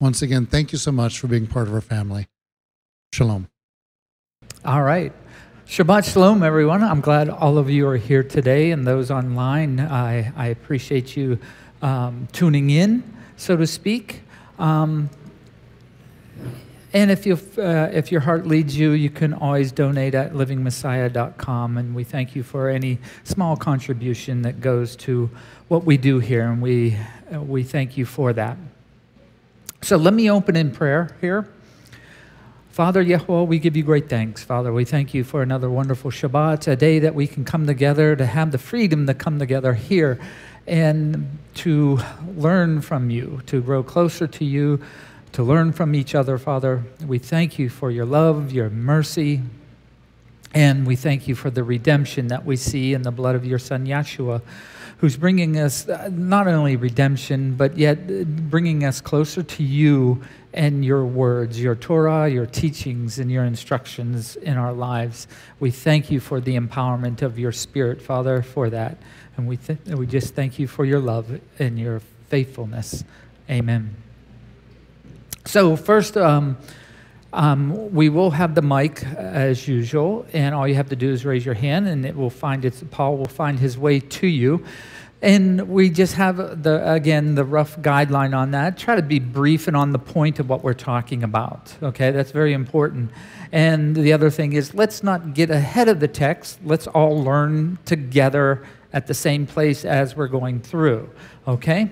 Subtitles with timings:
[0.00, 2.28] Once again, thank you so much for being part of our family.
[3.12, 3.48] Shalom.
[4.64, 5.12] All right.
[5.66, 6.84] Shabbat Shalom, everyone.
[6.84, 9.80] I'm glad all of you are here today and those online.
[9.80, 11.38] I, I appreciate you
[11.82, 13.02] um, tuning in,
[13.36, 14.22] so to speak.
[14.58, 15.10] Um,
[16.92, 21.76] and if, you, uh, if your heart leads you, you can always donate at livingmessiah.com.
[21.76, 25.28] And we thank you for any small contribution that goes to
[25.66, 26.50] what we do here.
[26.50, 26.96] And we,
[27.34, 28.56] uh, we thank you for that.
[29.80, 31.48] So let me open in prayer here.
[32.72, 34.44] Father Yahweh, we give you great thanks.
[34.44, 38.14] Father, we thank you for another wonderful Shabbat, a day that we can come together,
[38.14, 40.18] to have the freedom to come together here
[40.66, 41.98] and to
[42.36, 44.80] learn from you, to grow closer to you,
[45.32, 46.82] to learn from each other, Father.
[47.06, 49.40] We thank you for your love, your mercy,
[50.54, 53.58] and we thank you for the redemption that we see in the blood of your
[53.58, 54.42] Son, Yeshua
[54.98, 60.22] who's bringing us uh, not only redemption, but yet uh, bringing us closer to you
[60.52, 65.28] and your words, your Torah, your teachings, and your instructions in our lives.
[65.60, 68.98] We thank you for the empowerment of your Spirit, Father, for that.
[69.36, 73.04] And we, th- we just thank you for your love and your faithfulness.
[73.48, 73.94] Amen.
[75.44, 76.58] So, first, um,
[77.32, 81.24] um, we will have the mic as usual, and all you have to do is
[81.24, 82.82] raise your hand, and it will find its.
[82.90, 84.64] Paul will find his way to you.
[85.20, 88.78] And we just have the again the rough guideline on that.
[88.78, 91.74] Try to be brief and on the point of what we're talking about.
[91.82, 93.10] Okay, that's very important.
[93.50, 96.60] And the other thing is, let's not get ahead of the text.
[96.64, 101.10] Let's all learn together at the same place as we're going through.
[101.48, 101.90] Okay.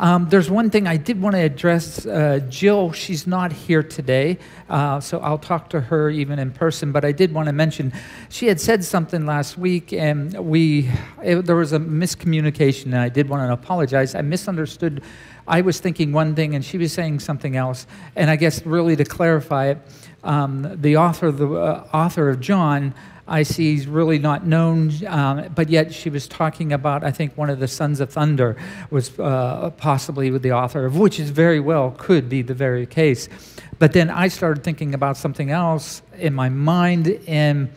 [0.00, 2.06] Um, there's one thing I did want to address.
[2.06, 4.38] Uh, Jill, she's not here today,
[4.70, 6.90] uh, so I'll talk to her even in person.
[6.90, 7.92] But I did want to mention
[8.30, 10.90] she had said something last week, and we
[11.22, 14.14] it, there was a miscommunication, and I did want to apologize.
[14.14, 15.02] I misunderstood.
[15.46, 17.86] I was thinking one thing, and she was saying something else.
[18.16, 19.78] And I guess really to clarify it,
[20.24, 22.94] um, the author, the uh, author of John
[23.30, 27.38] I see he's really not known, um, but yet she was talking about, I think,
[27.38, 28.56] one of the Sons of Thunder
[28.90, 33.28] was uh, possibly the author of, which is very well could be the very case.
[33.78, 37.70] But then I started thinking about something else in my mind, and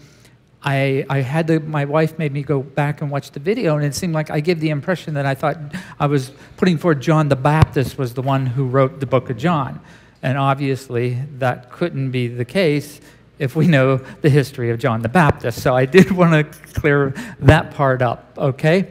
[0.63, 3.93] I, I had my wife made me go back and watch the video, and it
[3.93, 5.57] seemed like I gave the impression that I thought
[5.99, 9.37] I was putting forward John the Baptist was the one who wrote the book of
[9.37, 9.81] John.
[10.23, 13.01] And obviously, that couldn't be the case
[13.39, 15.61] if we know the history of John the Baptist.
[15.61, 18.87] So I did want to clear that part up, okay?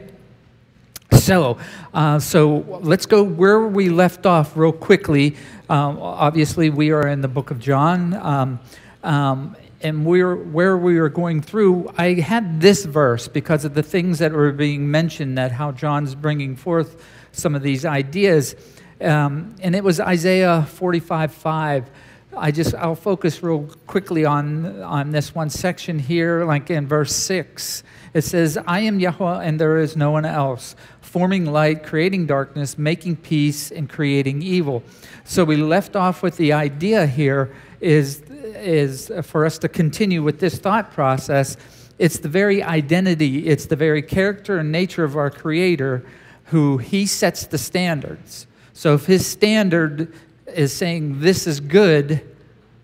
[1.11, 1.57] So,
[1.93, 5.35] uh, so let's go where we left off real quickly.
[5.69, 8.13] Um, obviously, we are in the book of John.
[8.13, 8.59] Um,
[9.03, 13.83] um, and we're, where we were going through, I had this verse because of the
[13.83, 17.03] things that were being mentioned, that how John's bringing forth
[17.33, 18.55] some of these ideas.
[19.01, 21.89] Um, and it was Isaiah 45 5.
[22.35, 27.15] I just I'll focus real quickly on on this one section here, like in verse
[27.15, 27.83] six.
[28.13, 32.77] It says, "I am Yahweh, and there is no one else, forming light, creating darkness,
[32.77, 34.83] making peace, and creating evil."
[35.23, 37.51] So we left off with the idea here
[37.81, 38.21] is
[38.55, 41.57] is for us to continue with this thought process.
[41.99, 46.03] It's the very identity, it's the very character and nature of our Creator,
[46.45, 48.47] who He sets the standards.
[48.73, 50.11] So if His standard
[50.53, 52.21] is saying this is good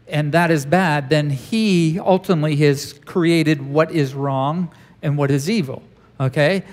[0.08, 5.50] and that is bad, then he ultimately has created what is wrong and what is
[5.50, 5.84] evil.
[6.20, 6.64] Okay?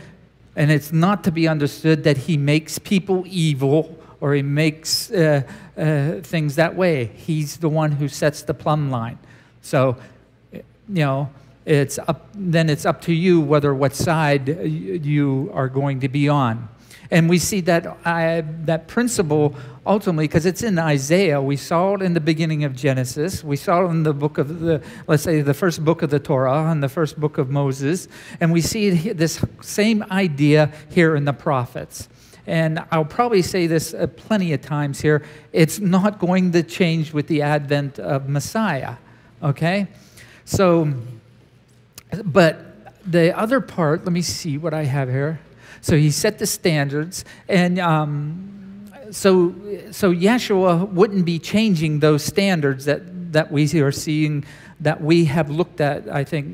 [0.57, 5.43] And it's not to be understood that he makes people evil or he makes uh,
[5.77, 7.07] uh, things that way.
[7.15, 9.19] He's the one who sets the plumb line.
[9.61, 9.97] So,
[10.53, 11.31] you know,
[11.67, 16.29] it's up, then it's up to you whether what side you are going to be
[16.29, 16.69] on.
[17.11, 19.55] And we see that, uh, that principle
[19.87, 21.41] ultimately because it's in Isaiah.
[21.41, 23.45] We saw it in the beginning of Genesis.
[23.45, 26.19] We saw it in the book of the, let's say, the first book of the
[26.19, 28.09] Torah and the first book of Moses.
[28.41, 32.09] And we see this same idea here in the prophets.
[32.47, 37.13] And I'll probably say this uh, plenty of times here it's not going to change
[37.13, 38.97] with the advent of Messiah.
[39.43, 39.89] Okay?
[40.45, 40.93] So,
[42.25, 45.41] but the other part, let me see what I have here.
[45.87, 49.55] So he set the standards, and um, so,
[49.93, 54.45] so Yeshua wouldn't be changing those standards that, that we are seeing,
[54.81, 56.49] that we have looked at, I think,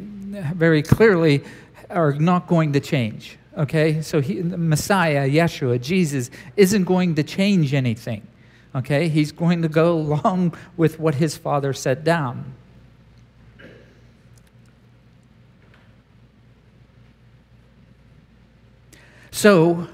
[0.54, 1.42] very clearly,
[1.88, 3.38] are not going to change.
[3.56, 4.02] Okay?
[4.02, 8.28] So he, Messiah, Yeshua, Jesus, isn't going to change anything.
[8.74, 9.08] Okay?
[9.08, 12.52] He's going to go along with what his father set down.
[19.32, 19.88] So,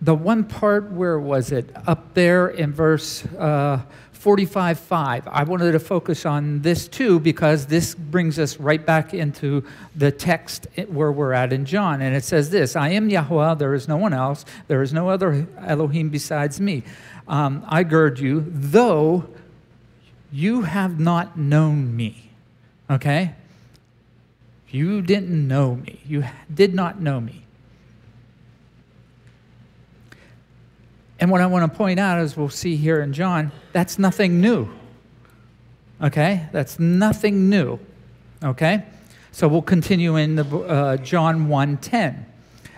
[0.00, 1.70] the one part where was it?
[1.86, 3.82] Up there in verse uh,
[4.12, 9.14] 45 5 i wanted to focus on this too because this brings us right back
[9.14, 9.64] into
[9.96, 12.02] the text where we're at in john.
[12.02, 15.08] And it says this i am yahweh there is no one else there is no
[15.10, 16.82] other elohim besides me.
[17.28, 19.26] Um, i gird you though
[20.32, 22.30] you have not known me.
[22.88, 23.34] Okay?
[24.68, 26.00] You didn't know me.
[26.06, 27.39] You did not know me
[31.20, 34.40] And what I want to point out, as we'll see here in John, that's nothing
[34.40, 34.68] new.
[36.02, 36.48] Okay?
[36.50, 37.78] That's nothing new.
[38.42, 38.84] Okay?
[39.30, 42.24] So we'll continue in the, uh, John 1:10.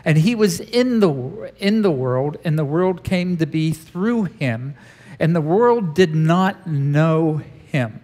[0.05, 4.25] And he was in the, in the world, and the world came to be through
[4.25, 4.75] him,
[5.21, 7.41] and the world did not know
[7.71, 8.01] him.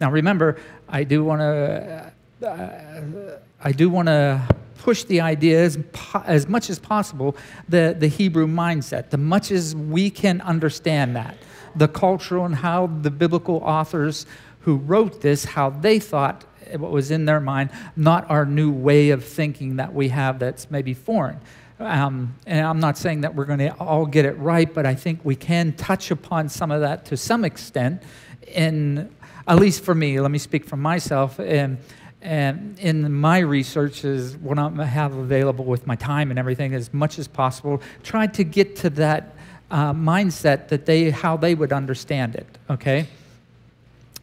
[0.00, 0.56] Now remember,
[0.88, 2.12] I do want to,
[2.44, 4.42] uh, I do want to
[4.78, 5.78] push the idea as,
[6.24, 7.36] as much as possible
[7.68, 11.36] the, the Hebrew mindset, the much as we can understand that,
[11.76, 14.26] the cultural and how the biblical authors
[14.60, 16.44] who wrote this, how they thought
[16.76, 20.70] what was in their mind, not our new way of thinking that we have that's
[20.70, 21.40] maybe foreign.
[21.80, 24.94] Um, and I'm not saying that we're going to all get it right, but I
[24.94, 28.02] think we can touch upon some of that to some extent.
[28.48, 29.14] In
[29.46, 31.38] at least for me, let me speak for myself.
[31.40, 31.78] And
[32.20, 36.92] and in my research is what I have available with my time and everything as
[36.92, 39.34] much as possible, try to get to that
[39.70, 42.46] uh, mindset that they how they would understand it.
[42.68, 43.06] Okay.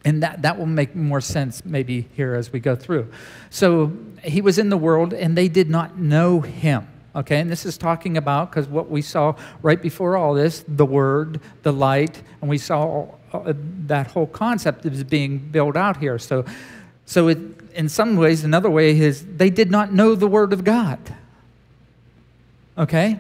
[0.03, 3.12] And that, that will make more sense maybe here as we go through.
[3.50, 3.92] So
[4.24, 6.88] he was in the world and they did not know him.
[7.15, 10.86] Okay, and this is talking about, because what we saw right before all this, the
[10.86, 13.53] Word, the light, and we saw uh,
[13.88, 16.19] that whole concept is being built out here.
[16.19, 16.44] So,
[17.06, 17.38] so it,
[17.74, 21.00] in some ways, another way is they did not know the Word of God.
[22.78, 23.19] Okay?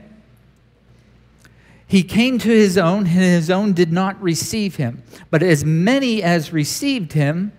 [1.87, 5.03] He came to his own, and his own did not receive him.
[5.29, 7.53] But as many as received him,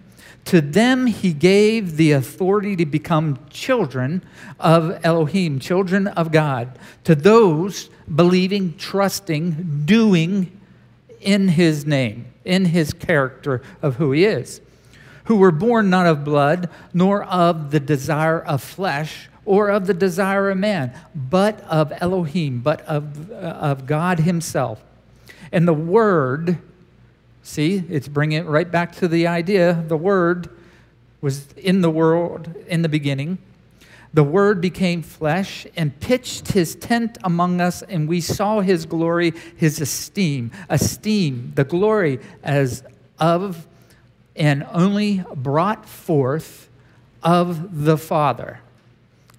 [0.46, 4.22] to them he gave the authority to become children
[4.58, 6.76] of Elohim, children of God.
[7.04, 10.60] To those believing, trusting, doing
[11.20, 14.60] in his name, in his character of who he is
[15.26, 19.94] who were born not of blood, nor of the desire of flesh, or of the
[19.94, 24.82] desire of man, but of Elohim, but of, uh, of God Himself.
[25.52, 26.58] And the Word,
[27.42, 30.48] see, it's bringing it right back to the idea the Word
[31.20, 33.38] was in the world in the beginning.
[34.14, 39.32] The Word became flesh and pitched his tent among us, and we saw his glory,
[39.56, 40.52] his esteem.
[40.68, 42.82] Esteem, the glory as
[43.18, 43.66] of
[44.36, 46.68] and only brought forth
[47.22, 48.60] of the Father,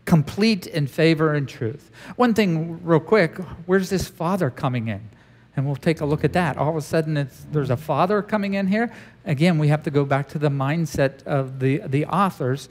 [0.05, 1.91] complete in favor and truth.
[2.15, 5.09] One thing, real quick, where's this Father coming in?
[5.55, 6.57] And we'll take a look at that.
[6.57, 8.93] All of a sudden, there's a Father coming in here.
[9.25, 12.69] Again, we have to go back to the mindset of the, the authors.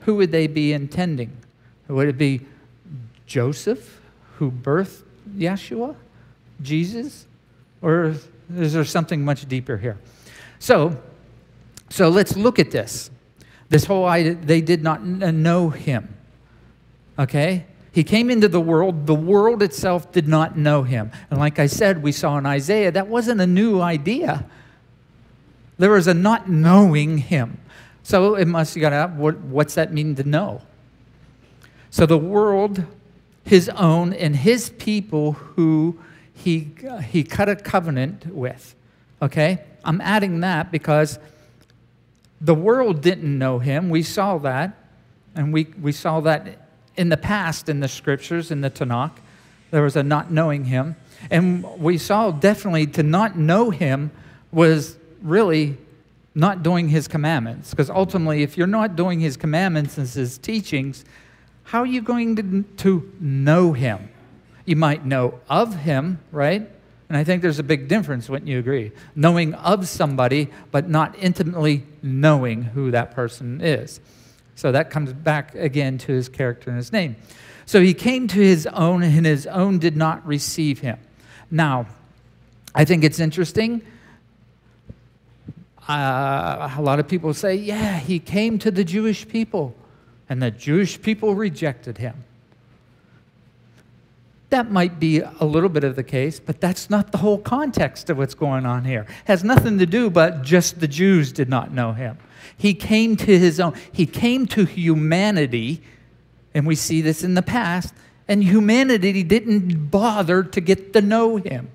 [0.00, 1.36] Who would they be intending?
[1.88, 2.40] Would it be
[3.26, 4.00] Joseph,
[4.38, 5.02] who birthed
[5.36, 5.94] Yeshua?
[6.62, 7.26] Jesus?
[7.80, 8.14] Or
[8.54, 9.98] is there something much deeper here?
[10.58, 11.00] So,
[11.96, 13.10] so let's look at this.
[13.70, 16.14] This whole idea, they did not uh, know him.
[17.18, 17.64] Okay?
[17.90, 21.10] He came into the world, the world itself did not know him.
[21.30, 24.44] And like I said, we saw in Isaiah, that wasn't a new idea.
[25.78, 27.58] There was a not knowing him.
[28.02, 30.60] So it must, you gotta, what, what's that mean to know?
[31.88, 32.84] So the world,
[33.42, 35.98] his own, and his people who
[36.34, 36.74] he,
[37.06, 38.74] he cut a covenant with.
[39.22, 39.64] Okay?
[39.82, 41.18] I'm adding that because
[42.40, 43.88] the world didn't know him.
[43.90, 44.76] We saw that.
[45.34, 49.12] And we, we saw that in the past in the scriptures, in the Tanakh.
[49.70, 50.96] There was a not knowing him.
[51.30, 54.10] And we saw definitely to not know him
[54.52, 55.76] was really
[56.34, 57.70] not doing his commandments.
[57.70, 61.04] Because ultimately, if you're not doing his commandments and his teachings,
[61.64, 64.08] how are you going to, to know him?
[64.64, 66.70] You might know of him, right?
[67.08, 68.92] And I think there's a big difference, wouldn't you agree?
[69.14, 74.00] Knowing of somebody, but not intimately knowing who that person is.
[74.56, 77.16] So that comes back again to his character and his name.
[77.64, 80.98] So he came to his own, and his own did not receive him.
[81.50, 81.86] Now,
[82.74, 83.82] I think it's interesting.
[85.88, 89.74] Uh, a lot of people say, yeah, he came to the Jewish people,
[90.28, 92.24] and the Jewish people rejected him.
[94.50, 98.10] That might be a little bit of the case, but that's not the whole context
[98.10, 99.02] of what's going on here.
[99.02, 102.18] It has nothing to do but just the Jews did not know him.
[102.56, 103.74] He came to his own.
[103.92, 105.82] He came to humanity,
[106.54, 107.92] and we see this in the past,
[108.28, 111.68] and humanity didn't bother to get to know him.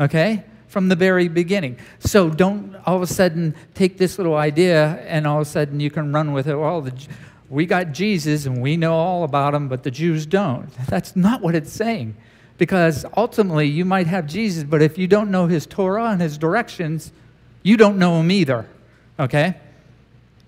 [0.00, 0.44] Okay?
[0.68, 1.78] From the very beginning.
[2.00, 5.78] So don't all of a sudden take this little idea and all of a sudden
[5.78, 6.56] you can run with it.
[6.56, 6.92] Well, the,
[7.48, 10.68] we got Jesus and we know all about him, but the Jews don't.
[10.88, 12.16] That's not what it's saying.
[12.56, 16.38] Because ultimately, you might have Jesus, but if you don't know his Torah and his
[16.38, 17.12] directions,
[17.62, 18.68] you don't know him either.
[19.18, 19.56] Okay?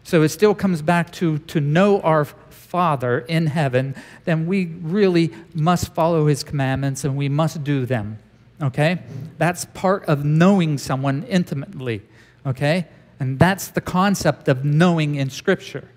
[0.04, 2.26] So it still comes back to to know our
[2.66, 8.18] Father in heaven, then we really must follow his commandments and we must do them.
[8.60, 8.98] Okay?
[9.38, 12.02] That's part of knowing someone intimately.
[12.44, 12.86] Okay?
[13.18, 15.88] And that's the concept of knowing in Scripture.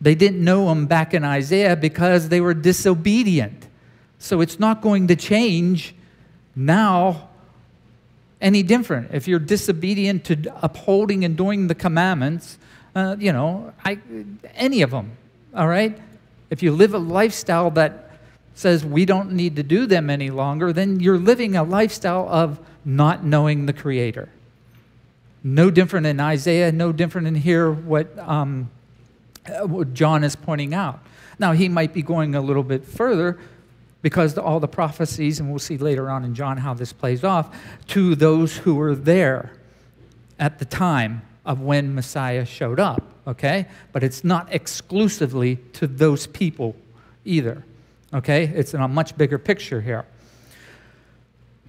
[0.00, 3.66] They didn't know him back in Isaiah because they were disobedient.
[4.18, 5.94] So it's not going to change
[6.56, 7.28] now
[8.40, 9.10] any different.
[9.12, 12.58] If you're disobedient to upholding and doing the commandments,
[12.94, 13.98] uh, you know, I,
[14.54, 15.12] any of them,
[15.54, 15.98] all right?
[16.48, 18.10] If you live a lifestyle that
[18.54, 22.58] says we don't need to do them any longer, then you're living a lifestyle of
[22.84, 24.28] not knowing the Creator.
[25.42, 28.70] No different in Isaiah, no different in here what, um,
[29.62, 31.00] what John is pointing out.
[31.38, 33.38] Now, he might be going a little bit further
[34.02, 37.54] because all the prophecies, and we'll see later on in John how this plays off,
[37.88, 39.52] to those who were there
[40.38, 43.66] at the time of when Messiah showed up, okay?
[43.92, 46.76] But it's not exclusively to those people
[47.24, 47.64] either,
[48.12, 48.44] okay?
[48.44, 50.06] It's in a much bigger picture here.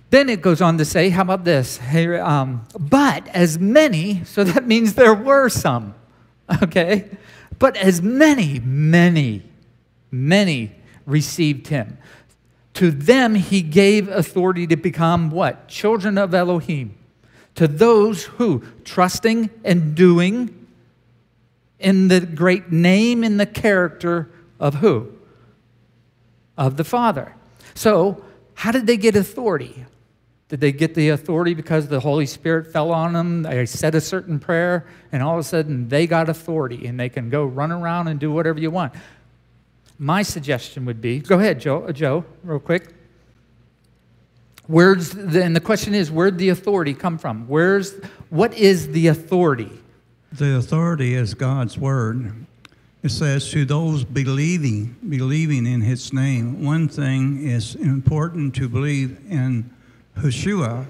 [0.09, 1.79] Then it goes on to say, how about this?
[1.93, 5.95] Um, but as many, so that means there were some,
[6.63, 7.09] okay?
[7.61, 9.43] But as many, many,
[10.09, 10.71] many
[11.05, 11.99] received him.
[12.73, 15.67] To them he gave authority to become what?
[15.67, 16.97] Children of Elohim.
[17.53, 20.67] To those who, trusting and doing
[21.77, 25.11] in the great name and the character of who?
[26.57, 27.35] Of the Father.
[27.75, 28.25] So,
[28.55, 29.85] how did they get authority?
[30.51, 33.43] Did they get the authority because the Holy Spirit fell on them?
[33.43, 37.07] They said a certain prayer, and all of a sudden they got authority and they
[37.07, 38.91] can go run around and do whatever you want.
[39.97, 42.93] My suggestion would be go ahead, Joe, uh, Joe real quick.
[44.67, 47.47] Where's the, and the question is, where'd the authority come from?
[47.47, 47.93] Where's
[48.29, 49.71] what is the authority?
[50.33, 52.45] The authority is God's word.
[53.03, 56.61] It says to those believing, believing in His name.
[56.61, 59.69] One thing is important to believe in
[60.17, 60.85] Yeshua,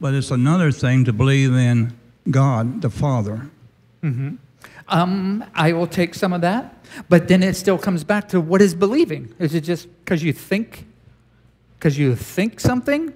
[0.00, 1.96] but it's another thing to believe in
[2.30, 3.50] God the Father.
[4.02, 4.36] Mm-hmm.
[4.88, 6.74] Um, I will take some of that,
[7.08, 9.34] but then it still comes back to what is believing?
[9.38, 10.86] Is it just because you think?
[11.78, 13.12] Because you think something?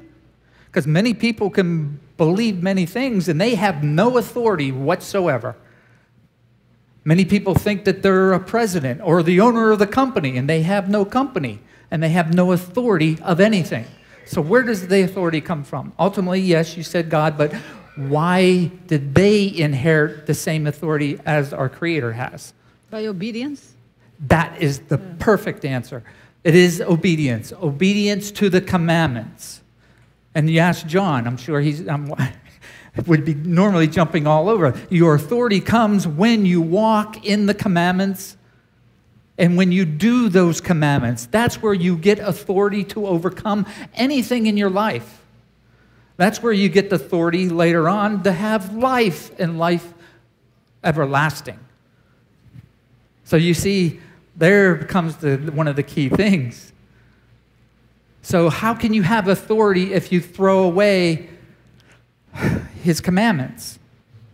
[0.66, 5.56] Because many people can believe many things and they have no authority whatsoever.
[7.04, 10.62] Many people think that they're a president or the owner of the company and they
[10.62, 13.86] have no company and they have no authority of anything.
[14.28, 15.94] So, where does the authority come from?
[15.98, 17.54] Ultimately, yes, you said God, but
[17.96, 22.52] why did they inherit the same authority as our Creator has?
[22.90, 23.74] By obedience?
[24.26, 25.14] That is the yeah.
[25.18, 26.04] perfect answer.
[26.44, 29.62] It is obedience, obedience to the commandments.
[30.34, 32.12] And you ask John, I'm sure he's I'm,
[33.06, 34.78] would be normally jumping all over.
[34.90, 38.36] Your authority comes when you walk in the commandments
[39.38, 44.56] and when you do those commandments, that's where you get authority to overcome anything in
[44.56, 45.22] your life.
[46.16, 49.94] That's where you get the authority later on to have life and life
[50.82, 51.60] everlasting.
[53.22, 54.00] So you see,
[54.34, 56.72] there comes the, one of the key things.
[58.22, 61.28] So, how can you have authority if you throw away
[62.82, 63.78] his commandments?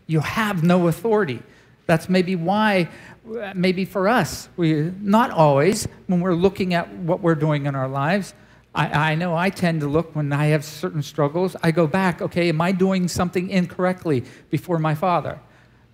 [0.07, 1.43] You have no authority.
[1.87, 2.89] That's maybe why
[3.26, 7.75] Uh, maybe for us, we not always when we're looking at what we're doing in
[7.75, 8.35] our lives.
[8.75, 11.57] I, I know I tend to look when I have certain struggles.
[11.62, 12.21] I go back.
[12.21, 15.40] Okay, am I doing something incorrectly before my Father?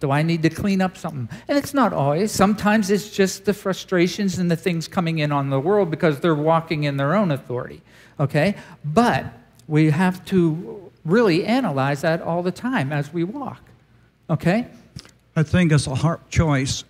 [0.00, 1.28] Do I need to clean up something?
[1.46, 2.32] And it's not always.
[2.32, 6.34] Sometimes it's just the frustrations and the things coming in on the world because they're
[6.34, 7.82] walking in their own authority.
[8.18, 8.56] Okay?
[8.82, 9.26] But
[9.68, 13.60] we have to really analyze that all the time as we walk.
[14.30, 14.66] Okay?
[15.36, 16.84] I think it's a hard choice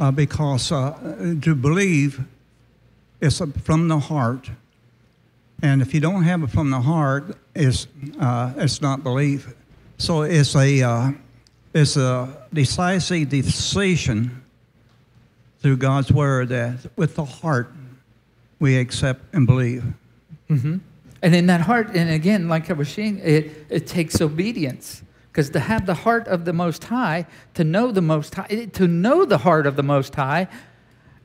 [0.00, 2.20] uh, because uh, to believe
[3.20, 4.50] is from the heart,
[5.62, 7.86] And if you don't have it from the heart, it's,
[8.20, 9.54] uh, it's not belief.
[9.96, 11.12] So it's a, uh,
[11.72, 14.42] it's a decisive decision
[15.60, 17.72] through God's word that with the heart
[18.58, 19.84] we accept and believe.
[21.22, 25.02] And in that heart, and again, like I was saying, it, it takes obedience.
[25.34, 28.86] Because to have the heart of the Most High, to know the Most High, to
[28.86, 30.46] know the heart of the Most High,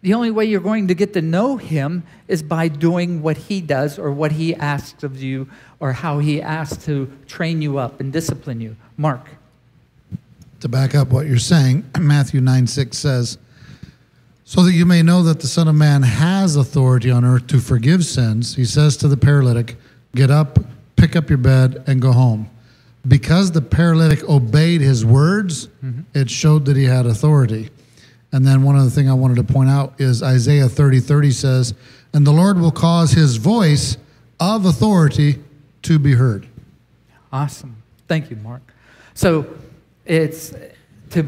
[0.02, 3.62] the only way you're going to get to know Him is by doing what He
[3.62, 5.48] does or what He asks of you
[5.80, 8.76] or how He asks to train you up and discipline you.
[8.98, 9.28] Mark.
[10.62, 13.38] to back up what you're saying, Matthew 9 6 says,
[14.44, 17.60] So that you may know that the Son of Man has authority on earth to
[17.60, 19.76] forgive sins, he says to the paralytic,
[20.16, 20.58] Get up,
[20.96, 22.50] pick up your bed, and go home.
[23.10, 26.02] Because the paralytic obeyed his words, mm-hmm.
[26.14, 27.70] it showed that he had authority.
[28.32, 31.74] And then one other thing I wanted to point out is Isaiah 30 30 says,
[32.14, 33.98] And the Lord will cause his voice
[34.40, 35.40] of authority
[35.82, 36.48] to be heard.
[37.34, 37.82] Awesome.
[38.08, 38.62] Thank you, Mark.
[39.16, 39.46] So
[40.06, 40.54] it's
[41.10, 41.24] to,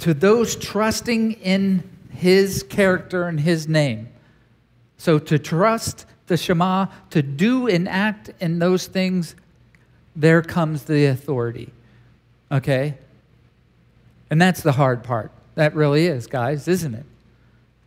[0.00, 4.08] to those trusting in his character and his name.
[4.98, 9.34] So to trust the Shema, to do and act in those things,
[10.16, 11.72] there comes the authority.
[12.50, 12.94] Okay?
[14.30, 15.32] And that's the hard part.
[15.54, 17.06] That really is, guys, isn't it?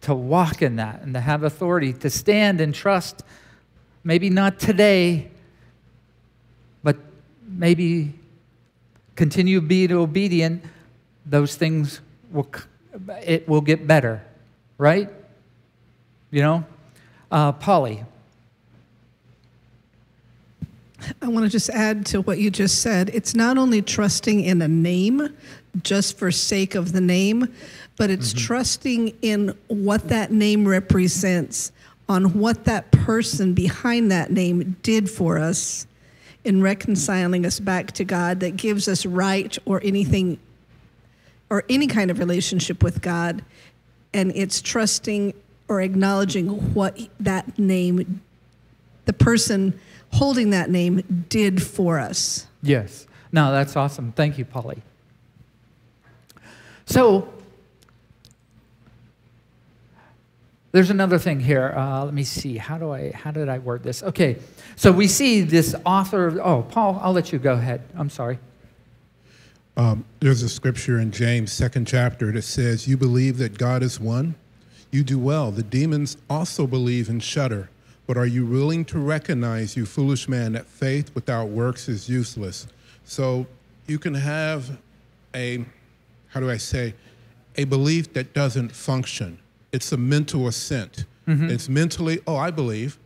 [0.01, 3.23] To walk in that and to have authority, to stand and trust,
[4.03, 5.29] maybe not today,
[6.83, 6.97] but
[7.45, 8.13] maybe
[9.15, 10.63] continue being obedient,
[11.25, 11.99] those things
[12.31, 12.47] will
[13.21, 14.23] it will get better,
[14.77, 15.09] right?
[16.31, 16.65] You know,
[17.31, 18.03] uh, Polly.
[21.21, 23.09] I want to just add to what you just said.
[23.13, 25.35] It's not only trusting in a name
[25.83, 27.53] just for sake of the name,
[27.97, 28.45] but it's mm-hmm.
[28.45, 31.71] trusting in what that name represents,
[32.09, 35.85] on what that person behind that name did for us
[36.43, 40.39] in reconciling us back to God that gives us right or anything
[41.49, 43.43] or any kind of relationship with God.
[44.13, 45.33] And it's trusting
[45.67, 48.21] or acknowledging what that name
[49.05, 49.79] the person
[50.13, 52.47] holding that name did for us.
[52.61, 53.07] Yes.
[53.31, 54.11] No, that's awesome.
[54.13, 54.81] Thank you, Polly.
[56.85, 57.31] So,
[60.71, 61.73] there's another thing here.
[61.75, 62.57] Uh, let me see.
[62.57, 63.11] How do I?
[63.11, 64.03] How did I word this?
[64.03, 64.37] Okay.
[64.75, 66.39] So we see this author.
[66.41, 67.81] Oh, Paul, I'll let you go ahead.
[67.95, 68.37] I'm sorry.
[69.75, 73.99] Um, there's a scripture in James, second chapter, that says, You believe that God is
[73.99, 74.35] one?
[74.91, 75.51] You do well.
[75.51, 77.69] The demons also believe and shudder.
[78.07, 82.65] But are you willing to recognize, you foolish man, that faith without works is useless?
[83.03, 83.45] So
[83.85, 84.77] you can have
[85.35, 85.65] a,
[86.29, 86.95] how do I say,
[87.57, 89.39] a belief that doesn't function.
[89.71, 91.05] It's a mental assent.
[91.27, 91.49] Mm-hmm.
[91.49, 92.97] It's mentally, oh, I believe,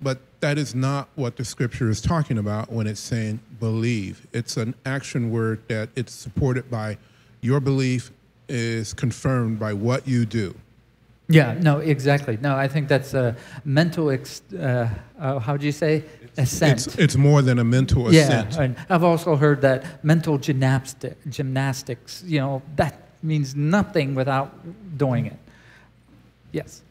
[0.00, 4.24] but that is not what the scripture is talking about when it's saying believe.
[4.32, 6.98] It's an action word that it's supported by
[7.40, 8.12] your belief
[8.48, 10.54] is confirmed by what you do.
[11.28, 11.54] Yeah.
[11.60, 11.78] No.
[11.78, 12.38] Exactly.
[12.40, 12.56] No.
[12.56, 14.10] I think that's a mental.
[14.10, 14.88] Ex, uh,
[15.18, 16.04] uh, how do you say?
[16.36, 16.86] Assent.
[16.86, 18.30] It's, it's more than a mental assent.
[18.30, 18.76] Yeah, assent.
[18.78, 24.54] and I've also heard that mental gymnastic, gymnastics, you know, that means nothing without
[24.96, 25.36] doing it.
[26.52, 26.82] Yes.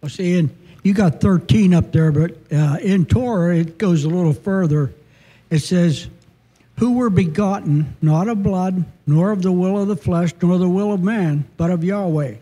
[0.00, 0.50] Well, see, in,
[0.82, 4.92] you got 13 up there, but uh, in Torah it goes a little further.
[5.50, 6.08] It says,
[6.78, 10.68] Who were begotten not of blood, nor of the will of the flesh, nor the
[10.68, 12.34] will of man, but of Yahweh.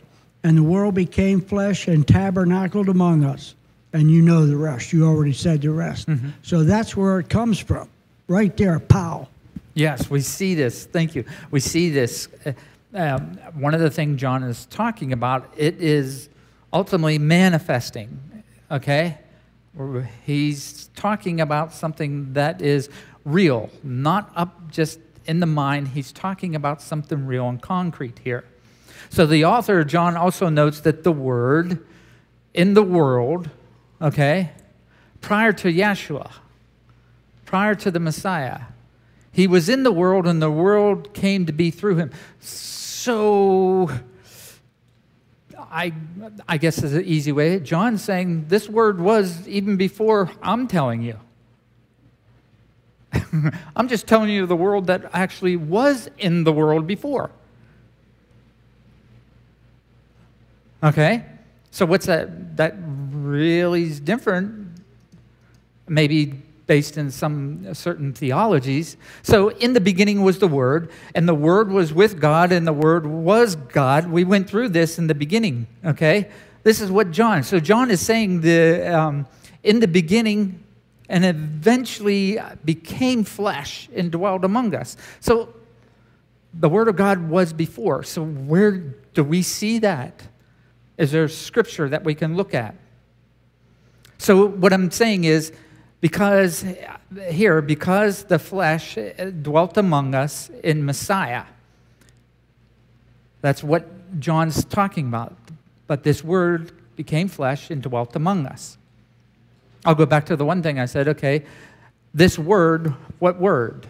[0.43, 3.55] And the world became flesh and tabernacled among us.
[3.93, 4.93] And you know the rest.
[4.93, 6.09] You already said the rest.
[6.43, 7.89] So that's where it comes from.
[8.29, 9.29] Right there, pow.
[9.75, 10.87] Yes, we see this.
[10.87, 11.25] Thank you.
[11.51, 12.29] We see this.
[12.45, 12.53] Uh,
[12.93, 16.29] Um, one of the things John is talking about, it is
[16.73, 18.19] ultimately manifesting.
[18.69, 19.17] Okay,
[20.27, 22.89] he's talking about something that is
[23.25, 25.87] real, not up just in the mind.
[25.95, 28.43] He's talking about something real and concrete here.
[29.09, 31.85] So the author John also notes that the word
[32.55, 33.51] in the world,
[34.01, 34.51] okay,
[35.21, 36.33] prior to Yeshua,
[37.45, 38.61] prior to the Messiah.
[39.33, 42.11] He was in the world, and the world came to be through him.
[42.41, 43.91] So,
[45.57, 45.93] I,
[46.49, 47.61] I guess is an easy way.
[47.61, 51.19] John's saying this word was even before I'm telling you.
[53.77, 57.31] I'm just telling you the world that actually was in the world before.
[60.83, 61.25] Okay?
[61.71, 62.57] So, what's that?
[62.57, 64.71] That really is different
[65.91, 66.27] maybe
[66.67, 68.97] based in some certain theologies.
[69.23, 72.73] So, in the beginning was the Word, and the Word was with God, and the
[72.73, 74.09] Word was God.
[74.09, 76.31] We went through this in the beginning, okay?
[76.63, 79.27] This is what John, so John is saying the, um,
[79.65, 80.63] in the beginning
[81.09, 84.97] and eventually became flesh and dwelled among us.
[85.19, 85.53] So
[86.55, 88.05] the Word of God was before.
[88.05, 88.71] So where
[89.13, 90.23] do we see that?
[91.01, 92.75] Is there scripture that we can look at?
[94.19, 95.51] So what I'm saying is,
[96.03, 96.63] because
[97.31, 98.99] here, because the flesh
[99.41, 101.45] dwelt among us in Messiah,
[103.41, 105.35] that's what John's talking about.
[105.87, 108.77] But this word became flesh and dwelt among us.
[109.87, 111.47] I'll go back to the one thing I said, okay,
[112.13, 112.89] this word,
[113.21, 113.87] what word?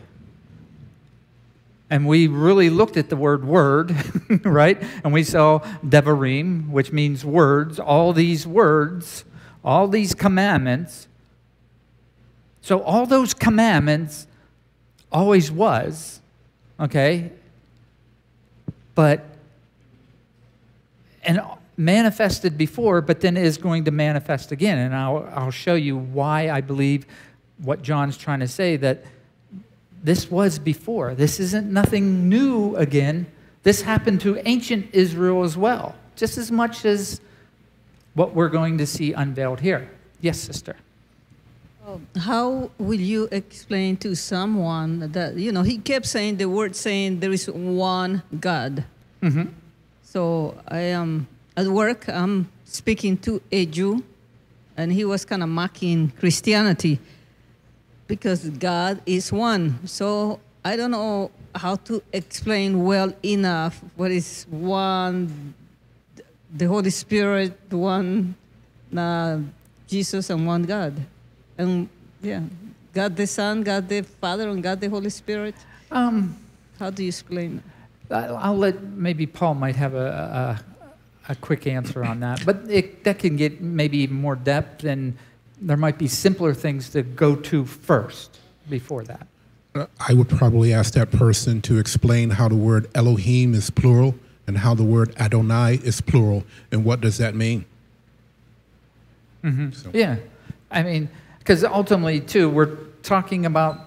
[1.91, 3.95] And we really looked at the word word,
[4.45, 4.81] right?
[5.03, 9.25] And we saw devarim, which means words, all these words,
[9.65, 11.09] all these commandments.
[12.63, 14.29] So all those commandments
[15.11, 16.21] always was,
[16.79, 17.33] okay?
[18.95, 19.25] But,
[21.25, 21.41] and
[21.77, 24.79] manifested before, but then is going to manifest again.
[24.79, 27.07] And I'll, I'll show you why I believe
[27.59, 29.05] what John's trying to say that
[30.03, 31.15] this was before.
[31.15, 33.27] This isn't nothing new again.
[33.63, 37.21] This happened to ancient Israel as well, just as much as
[38.15, 39.91] what we're going to see unveiled here.
[40.21, 40.77] Yes, sister.
[42.17, 47.21] How will you explain to someone that, you know, he kept saying the word saying
[47.21, 48.85] there is one God.
[49.23, 49.49] Mm-hmm.
[50.03, 54.05] So I am at work, I'm speaking to a Jew,
[54.77, 57.01] and he was kind of mocking Christianity
[58.11, 59.87] because God is one.
[59.87, 65.55] So I don't know how to explain well enough what is one,
[66.53, 68.35] the Holy Spirit, one
[68.97, 69.39] uh,
[69.87, 70.99] Jesus, and one God.
[71.57, 71.89] And
[72.21, 72.43] yeah,
[72.93, 75.55] God the Son, God the Father, and God the Holy Spirit.
[75.93, 76.37] Um,
[76.81, 77.63] how do you explain?
[78.11, 80.59] I'll let maybe Paul might have a,
[81.29, 85.17] a, a quick answer on that, but it, that can get maybe more depth, and
[85.61, 89.27] there might be simpler things to go to first before that.
[89.75, 94.15] Uh, I would probably ask that person to explain how the word Elohim is plural
[94.47, 97.65] and how the word Adonai is plural, and what does that mean?
[99.45, 99.71] Mm-hmm.
[99.71, 99.91] So.
[99.95, 100.17] Yeah,
[100.71, 103.79] I mean, because ultimately, too, we're talking about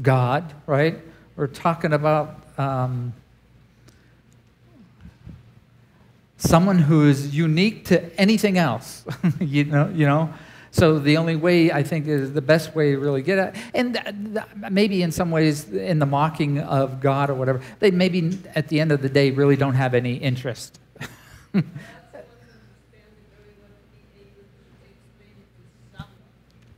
[0.00, 0.98] God, right?
[1.34, 3.12] We're talking about um,
[6.36, 9.04] someone who is unique to anything else.
[9.40, 10.32] you know, you know.
[10.70, 14.40] So the only way I think is the best way to really get at, and
[14.70, 18.80] maybe in some ways in the mocking of God or whatever, they maybe at the
[18.80, 20.78] end of the day really don't have any interest.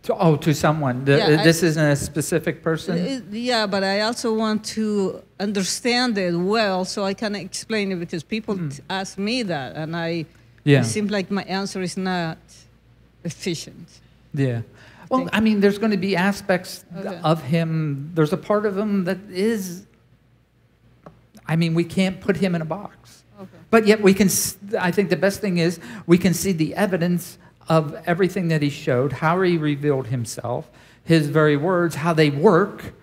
[0.08, 1.04] To, oh, to someone.
[1.04, 2.96] The, yeah, this I, isn't a specific person?
[2.96, 7.96] It, yeah, but I also want to understand it well so I can explain it
[7.96, 8.80] because people mm.
[8.88, 10.24] ask me that and I,
[10.64, 10.80] yeah.
[10.80, 12.38] it seems like my answer is not
[13.28, 13.88] efficient.
[14.34, 14.62] Yeah.
[15.10, 17.20] Well, I mean, there's going to be aspects okay.
[17.22, 18.10] of him.
[18.14, 19.86] There's a part of him that is,
[21.46, 23.24] I mean, we can't put him in a box.
[23.40, 23.48] Okay.
[23.70, 24.28] But yet we can,
[24.78, 27.38] I think the best thing is we can see the evidence
[27.68, 30.70] of everything that he showed, how he revealed himself,
[31.04, 32.94] his very words, how they work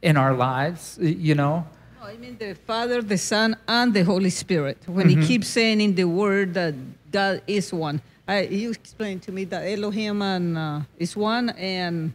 [0.00, 1.66] in our lives, you know.
[2.00, 4.78] No, I mean the Father, the Son, and the Holy Spirit.
[4.86, 5.20] When mm-hmm.
[5.20, 6.74] he keeps saying in the word that
[7.12, 12.12] God is one, I, you explained to me that Elohim and, uh, is one, and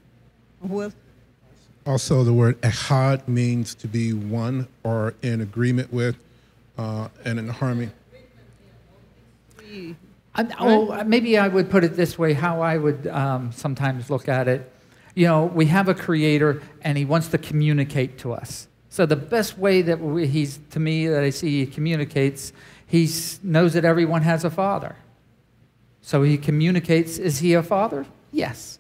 [0.66, 0.96] who else?
[1.86, 6.16] Also, the word echad means to be one or in agreement with
[6.78, 7.92] uh, and in harmony.
[10.36, 14.28] I, oh, maybe I would put it this way how I would um, sometimes look
[14.28, 14.72] at it.
[15.16, 18.68] You know, we have a creator and he wants to communicate to us.
[18.90, 22.54] So the best way that we, he's, to me, that I see he communicates,
[22.86, 23.10] he
[23.44, 24.96] knows that everyone has a father.
[26.08, 28.06] So he communicates, is he a father?
[28.32, 28.80] Yes.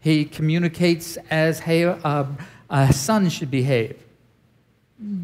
[0.00, 2.26] He communicates as hey, uh,
[2.68, 3.98] a son should behave.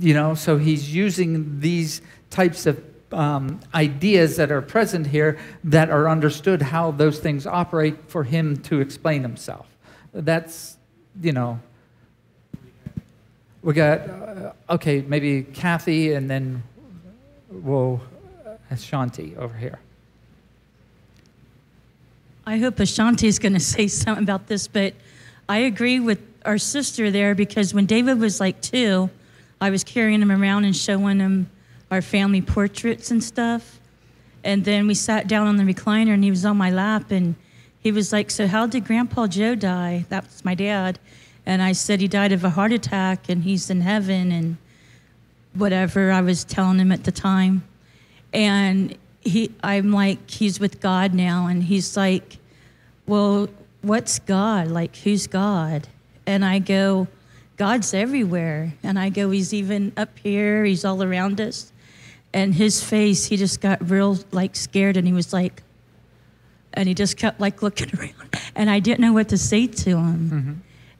[0.01, 5.91] You know, so he's using these types of um, ideas that are present here that
[5.91, 9.67] are understood how those things operate for him to explain himself.
[10.15, 10.79] That's,
[11.21, 11.61] you know,
[13.61, 16.63] we got, uh, okay, maybe Kathy and then
[17.51, 18.01] we'll,
[18.47, 19.79] uh, Ashanti over here.
[22.47, 24.95] I hope Ashanti is going to say something about this, but
[25.49, 29.11] I agree with our sister there because when David was like two,
[29.61, 31.51] I was carrying him around and showing him
[31.91, 33.79] our family portraits and stuff.
[34.43, 37.35] And then we sat down on the recliner and he was on my lap and
[37.81, 40.05] he was like, So, how did Grandpa Joe die?
[40.09, 40.99] That's my dad.
[41.47, 44.57] And I said, He died of a heart attack and he's in heaven and
[45.55, 47.63] whatever I was telling him at the time.
[48.33, 51.47] And he, I'm like, He's with God now.
[51.47, 52.39] And he's like,
[53.07, 53.49] Well,
[53.83, 54.69] what's God?
[54.69, 55.89] Like, who's God?
[56.27, 57.09] And I go,
[57.57, 58.75] God's everywhere.
[58.83, 61.73] And I go, He's even up here, He's all around us.
[62.33, 65.63] And his face, he just got real like scared and he was like,
[66.73, 68.35] and he just kept like looking around.
[68.57, 70.31] And I didn't know what to say to him.
[70.31, 70.53] Mm-hmm.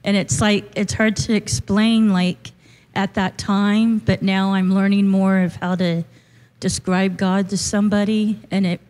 [0.05, 2.51] And it's like, it's hard to explain like
[2.95, 6.05] at that time, but now I'm learning more of how to
[6.59, 8.39] describe God to somebody.
[8.51, 8.81] And it,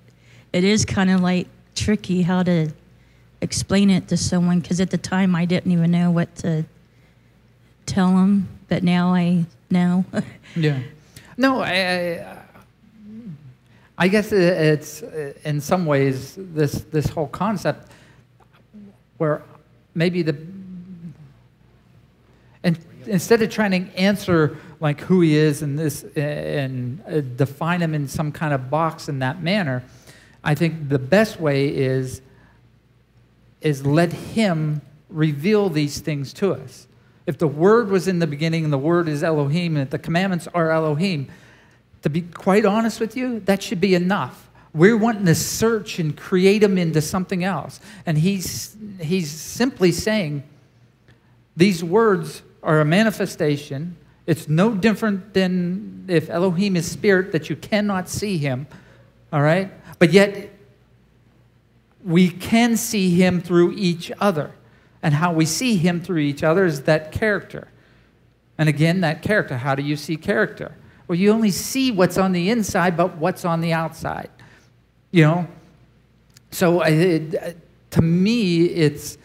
[0.53, 2.71] it is kind of like tricky how to
[3.41, 6.65] explain it to someone because at the time I didn't even know what to
[7.85, 10.05] tell them, but now I know.
[10.57, 10.79] Yeah.
[11.35, 12.37] No, I, I,
[13.97, 15.01] I guess it's
[15.43, 17.91] in some ways this this whole concept
[19.17, 19.43] where
[19.93, 20.37] maybe the
[22.63, 27.81] and instead of trying to answer like who he is and this and uh, define
[27.81, 29.83] him in some kind of box in that manner,
[30.43, 32.21] I think the best way is
[33.61, 36.87] is let him reveal these things to us.
[37.25, 40.47] If the word was in the beginning and the word is Elohim and the commandments
[40.53, 41.27] are Elohim,
[42.03, 44.47] to be quite honest with you, that should be enough.
[44.73, 47.79] We're wanting to search and create them into something else.
[48.05, 50.43] And he's, he's simply saying,
[51.57, 53.95] these words are a manifestation.
[54.27, 58.67] It's no different than if Elohim is spirit, that you cannot see him,
[59.31, 59.71] all right?
[59.99, 60.51] But yet,
[62.03, 64.51] we can see him through each other.
[65.01, 67.67] And how we see him through each other is that character.
[68.57, 69.57] And again, that character.
[69.57, 70.75] How do you see character?
[71.07, 74.29] Well, you only see what's on the inside, but what's on the outside.
[75.11, 75.47] You know?
[76.51, 77.57] So it,
[77.91, 79.17] to me, it's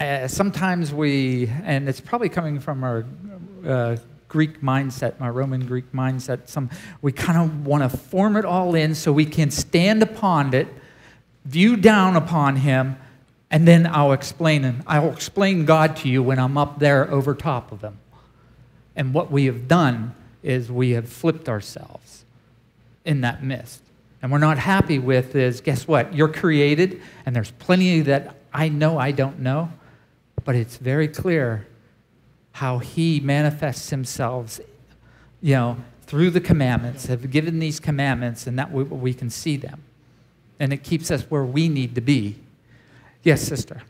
[0.00, 3.04] uh, sometimes we, and it's probably coming from our
[3.66, 3.96] uh,
[4.28, 6.48] Greek mindset, my Roman Greek mindset.
[6.48, 6.68] Some
[7.02, 10.66] we kind of want to form it all in so we can stand upon it,
[11.44, 12.96] view down upon Him,
[13.50, 14.82] and then I'll explain Him.
[14.86, 17.98] I'll explain God to you when I'm up there over top of Him.
[18.96, 22.24] And what we have done is we have flipped ourselves
[23.04, 23.82] in that mist.
[24.20, 26.14] And we're not happy with is guess what?
[26.14, 29.70] You're created, and there's plenty that I know I don't know,
[30.44, 31.66] but it's very clear
[32.54, 34.60] how he manifests himself,
[35.42, 39.56] you know, through the commandments, have given these commandments, and that we, we can see
[39.56, 39.82] them.
[40.60, 42.36] And it keeps us where we need to be.
[43.24, 43.82] Yes, sister.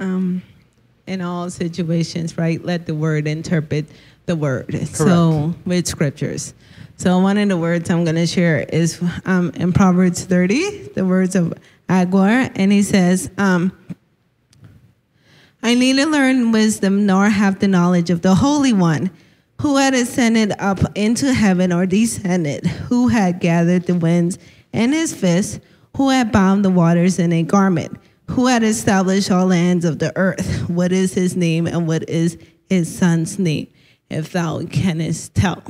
[0.00, 0.42] um,
[1.06, 2.64] in all situations, right?
[2.64, 3.86] Let the word interpret
[4.26, 4.86] the word.
[4.86, 6.54] So with scriptures.
[6.96, 11.04] So one of the words I'm going to share is um, in Proverbs 30, the
[11.04, 11.52] words of
[11.88, 13.76] Agur, and he says, um,
[15.62, 19.10] "I neither learn wisdom nor have the knowledge of the Holy One."
[19.60, 22.66] Who had ascended up into heaven or descended?
[22.66, 24.36] Who had gathered the winds
[24.72, 25.60] in his fist?
[25.96, 27.96] Who had bound the waters in a garment?
[28.30, 30.68] Who had established all lands of the earth?
[30.68, 33.68] What is his name and what is his son's name?
[34.10, 35.62] If thou canst tell.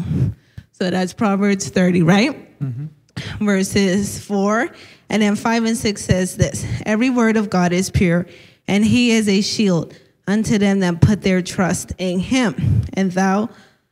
[0.70, 2.60] So that's Proverbs 30, right?
[2.60, 3.44] Mm-hmm.
[3.44, 4.68] Verses 4.
[5.10, 8.26] And then 5 and 6 says this Every word of God is pure,
[8.68, 9.94] and he is a shield
[10.26, 12.82] unto them that put their trust in him.
[12.94, 13.50] And thou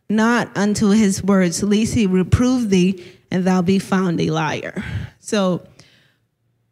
[0.08, 4.84] not unto his words, lest he reprove thee, and thou be found a liar.
[5.20, 5.62] So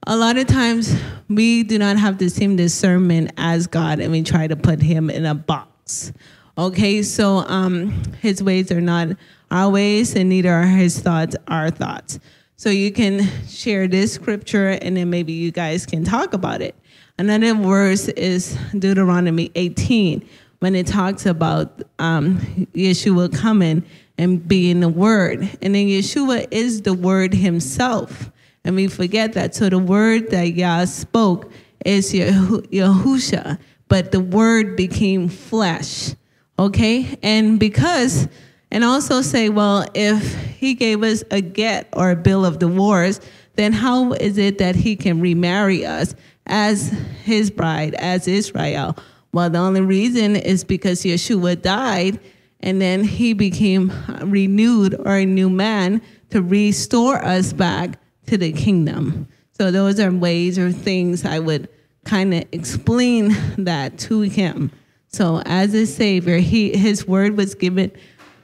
[0.06, 4.22] a lot of times we do not have the same discernment as God, and we
[4.22, 6.12] try to put him in a box.
[6.56, 9.08] Okay, so um, his ways are not
[9.50, 12.18] our ways, and neither are his thoughts our thoughts.
[12.56, 16.74] So you can share this scripture, and then maybe you guys can talk about it.
[17.18, 20.26] Another verse is Deuteronomy 18,
[20.60, 22.38] when it talks about um,
[22.74, 23.84] Yeshua coming
[24.16, 25.40] and being the Word.
[25.60, 28.30] And then Yeshua is the Word Himself.
[28.64, 29.54] And we forget that.
[29.54, 31.50] So the word that Yah spoke
[31.84, 36.14] is Yahusha, but the word became flesh.
[36.58, 37.18] Okay?
[37.22, 38.28] And because,
[38.70, 43.20] and also say, well, if he gave us a get or a bill of divorce,
[43.54, 46.14] then how is it that he can remarry us
[46.48, 46.88] as
[47.24, 48.96] his bride, as Israel?
[49.32, 52.18] Well, the only reason is because Yeshua died
[52.60, 58.52] and then he became renewed or a new man to restore us back to the
[58.52, 59.28] kingdom.
[59.52, 61.68] So those are ways or things I would
[62.04, 64.70] kind of explain that to him.
[65.08, 67.92] So as a savior, he his word was given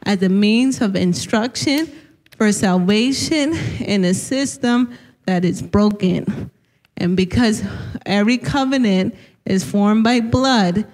[0.04, 1.90] as a means of instruction
[2.36, 6.50] for salvation in a system that is broken.
[6.96, 7.62] And because
[8.06, 10.86] every covenant is formed by blood,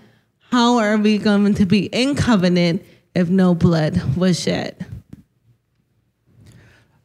[0.51, 2.85] how are we going to be in covenant
[3.15, 4.87] if no blood was shed?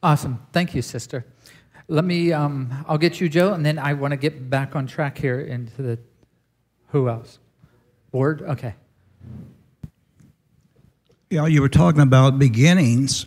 [0.02, 0.40] Awesome.
[0.54, 1.26] Thank you, sister.
[1.88, 4.88] Let me, um, I'll get you, Joe, and then I want to get back on
[4.88, 6.00] track here into the,
[6.88, 7.40] who else?
[8.12, 8.42] Board?
[8.42, 8.76] Okay.
[11.30, 13.26] Yeah, you were talking about beginnings.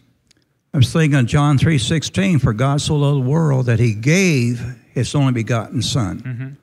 [0.72, 4.77] I was thinking of John 3.16, for God so loved the world that he gave
[4.98, 6.56] his only begotten son.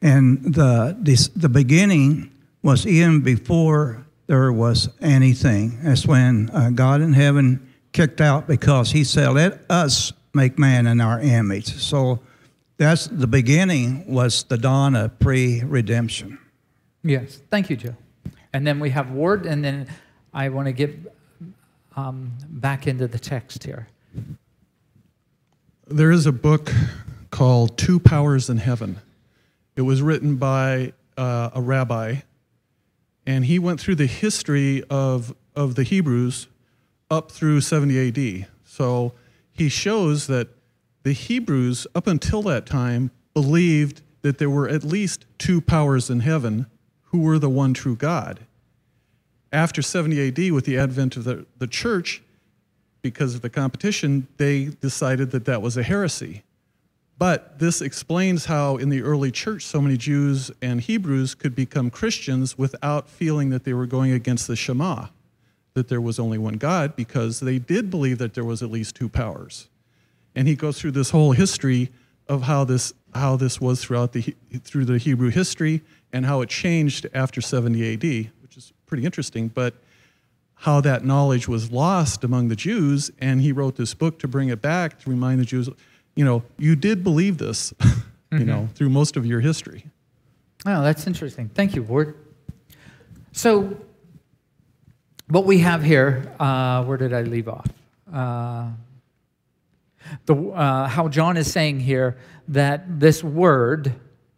[0.00, 2.30] And the, this, the beginning
[2.62, 5.78] was even before there was anything.
[5.82, 10.86] That's when uh, God in heaven kicked out because he said, let us make man
[10.86, 11.66] in our image.
[11.66, 12.20] So
[12.78, 16.38] that's the beginning was the dawn of pre-redemption.
[17.02, 17.40] Yes.
[17.50, 17.96] Thank you, Joe.
[18.52, 19.88] And then we have Ward, and then
[20.32, 20.98] I want to get
[21.96, 23.88] um, back into the text here.
[25.86, 26.72] There is a book
[27.32, 29.00] called Two Powers in Heaven.
[29.74, 32.16] It was written by uh, a rabbi,
[33.26, 36.46] and he went through the history of, of the Hebrews
[37.10, 38.48] up through 70 AD.
[38.64, 39.14] So
[39.50, 40.48] he shows that
[41.02, 46.20] the Hebrews, up until that time, believed that there were at least two powers in
[46.20, 46.66] heaven
[47.04, 48.40] who were the one true God.
[49.50, 52.22] After 70 AD, with the advent of the, the church,
[53.00, 56.42] because of the competition, they decided that that was a heresy.
[57.22, 61.88] But this explains how in the early church so many Jews and Hebrews could become
[61.88, 65.06] Christians without feeling that they were going against the Shema,
[65.74, 68.96] that there was only one God, because they did believe that there was at least
[68.96, 69.68] two powers.
[70.34, 71.92] And he goes through this whole history
[72.26, 75.82] of how this how this was throughout the through the Hebrew history
[76.12, 79.46] and how it changed after 70 AD, which is pretty interesting.
[79.46, 79.74] But
[80.56, 84.48] how that knowledge was lost among the Jews, and he wrote this book to bring
[84.48, 85.68] it back to remind the Jews,
[86.14, 87.72] you know, you did believe this,
[88.32, 89.86] you know, through most of your history.
[90.64, 91.48] Oh, that's interesting.
[91.48, 92.14] Thank you, Ward.
[93.32, 93.76] So,
[95.28, 97.66] what we have here, uh, where did I leave off?
[98.12, 98.68] Uh,
[100.26, 103.94] the, uh, how John is saying here that this word,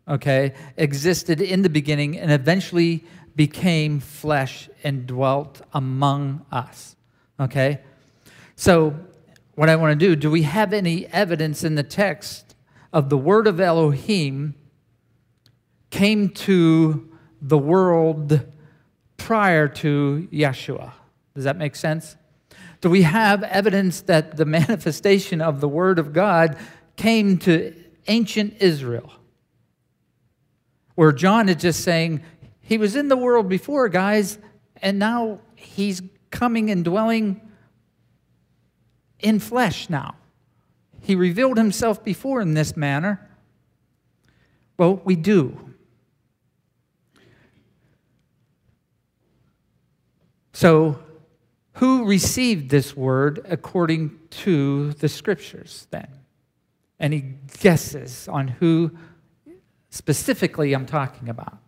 [0.07, 6.95] okay, existed in the beginning and eventually became flesh and dwelt among us,
[7.41, 7.81] okay?
[8.57, 8.95] So,
[9.55, 12.57] what I want to do, do we have any evidence in the text
[12.93, 14.55] of the word of Elohim
[15.91, 17.09] came to
[17.41, 18.41] the world
[19.17, 20.93] prior to Yeshua?
[21.35, 22.17] Does that make sense?
[22.81, 26.59] Do we have evidence that the manifestation of the Word of God
[26.97, 27.75] came to
[28.09, 29.11] ancient Israel?
[30.95, 32.23] Where John is just saying,
[32.61, 34.39] He was in the world before, guys,
[34.83, 37.41] and now He's coming and dwelling
[39.25, 40.15] in flesh now.
[41.01, 43.29] He revealed Himself before in this manner.
[44.77, 45.75] Well, we do.
[50.53, 50.99] So,
[51.75, 56.09] who received this word according to the scriptures then?
[57.01, 58.93] Any guesses on who
[59.91, 61.59] specifically I'm talking about?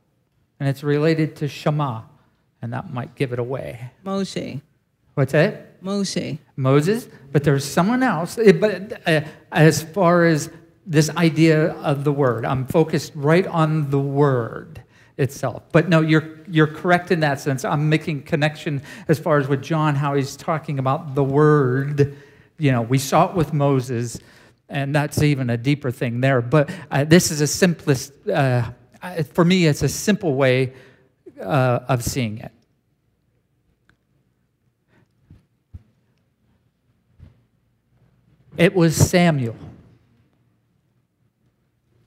[0.61, 2.03] And it's related to Shema,
[2.63, 3.91] and that might give it away.
[4.05, 4.61] Moshe.
[5.15, 5.66] What's that?
[5.83, 6.39] Moshe.
[6.57, 8.39] Moses, but there's someone else.
[8.39, 9.21] Eh, But uh,
[9.53, 10.51] as far as
[10.87, 14.83] this idea of the word, I'm focused right on the word
[15.17, 15.63] itself.
[15.73, 17.65] But no, you're you're correct in that sense.
[17.65, 22.17] I'm making connection as far as with John, how he's talking about the word.
[22.59, 24.19] You know, we saw it with Moses,
[24.69, 26.41] and that's even a deeper thing there.
[26.41, 28.13] But uh, this is a simplest.
[28.29, 28.71] Uh,
[29.33, 30.73] for me, it's a simple way
[31.41, 32.53] uh, of seeing it.
[38.57, 39.57] It was Samuel.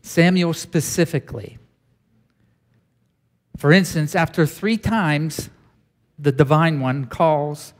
[0.01, 1.57] Samuel specifically.
[3.57, 5.49] For instance, after three times
[6.17, 7.73] the divine one calls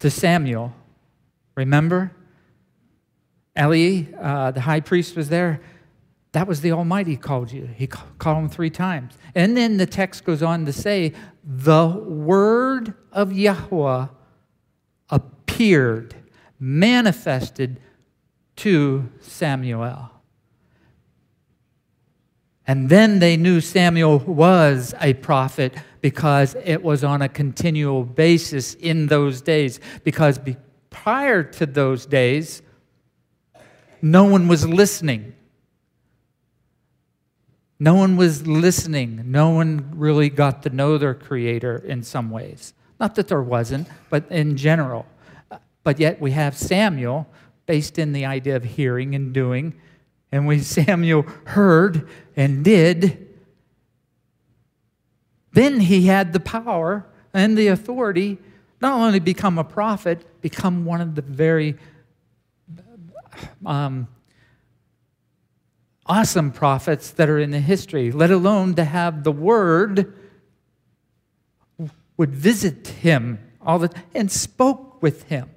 [0.00, 0.74] to Samuel,
[1.54, 2.12] remember?
[3.58, 5.60] Eli, uh, the high priest, was there.
[6.32, 7.66] That was the Almighty called you.
[7.66, 9.16] He called him three times.
[9.34, 14.08] And then the text goes on to say, the word of Yahweh
[15.08, 16.14] appeared,
[16.58, 17.80] manifested
[18.56, 20.10] to Samuel.
[22.66, 28.74] And then they knew Samuel was a prophet because it was on a continual basis
[28.74, 29.78] in those days.
[30.02, 30.56] Because be,
[30.90, 32.62] prior to those days,
[34.02, 35.34] no one was listening.
[37.78, 39.30] No one was listening.
[39.30, 42.72] No one really got to know their Creator in some ways.
[42.98, 45.06] Not that there wasn't, but in general.
[45.86, 47.28] But yet we have Samuel
[47.66, 49.72] based in the idea of hearing and doing.
[50.32, 53.28] And when Samuel heard and did,
[55.52, 58.38] then he had the power and the authority
[58.80, 61.76] not only become a prophet, become one of the very
[63.64, 64.08] um,
[66.04, 70.12] awesome prophets that are in the history, let alone to have the word
[72.16, 75.50] would visit him all the and spoke with him.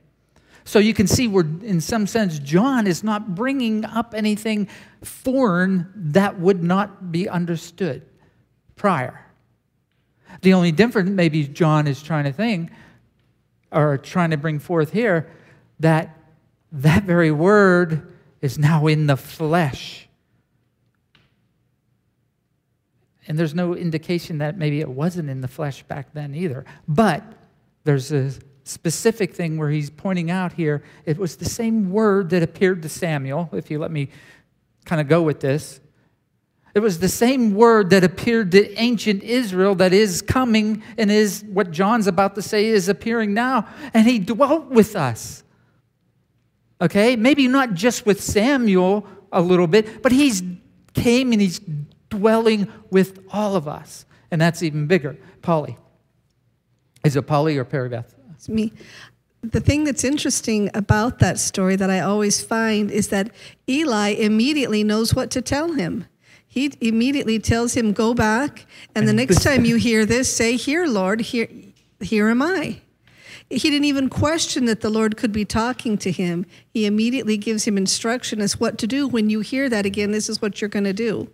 [0.70, 4.67] So you can see where, in some sense, John is not bringing up anything
[5.03, 8.05] foreign that would not be understood
[8.76, 9.26] prior.
[10.43, 12.70] The only difference, maybe John is trying to think,
[13.72, 15.28] or trying to bring forth here,
[15.80, 16.15] that
[16.72, 20.07] that very word is now in the flesh.
[23.28, 26.63] And there's no indication that maybe it wasn't in the flesh back then either.
[26.88, 27.24] But
[27.86, 28.34] there's a
[28.70, 32.89] specific thing where he's pointing out here it was the same word that appeared to
[32.89, 34.09] Samuel, if you let me
[34.86, 35.80] kind of go with this.
[36.76, 41.43] It was the same word that appeared to ancient Israel that is coming and is
[41.43, 43.67] what John's about to say is appearing now.
[43.93, 45.43] And he dwelt with us.
[46.80, 47.15] Okay?
[47.15, 50.43] Maybe not just with Samuel a little bit, but he's
[50.93, 51.59] came and he's
[52.09, 54.05] dwelling with all of us.
[54.32, 55.17] And that's even bigger.
[55.41, 55.78] Polly.
[57.03, 57.89] Is it Polly or Perry
[58.48, 58.56] Beth?
[58.56, 58.74] me.
[59.42, 63.32] The thing that's interesting about that story that I always find is that
[63.70, 66.06] Eli immediately knows what to tell him.
[66.46, 68.66] He immediately tells him, Go back,
[68.96, 71.48] and the next time you hear this, say, Here, Lord, here,
[72.02, 72.82] here am I.
[73.50, 76.46] He didn't even question that the Lord could be talking to him.
[76.72, 79.08] He immediately gives him instruction as what to do.
[79.08, 81.32] When you hear that again, this is what you're going to do.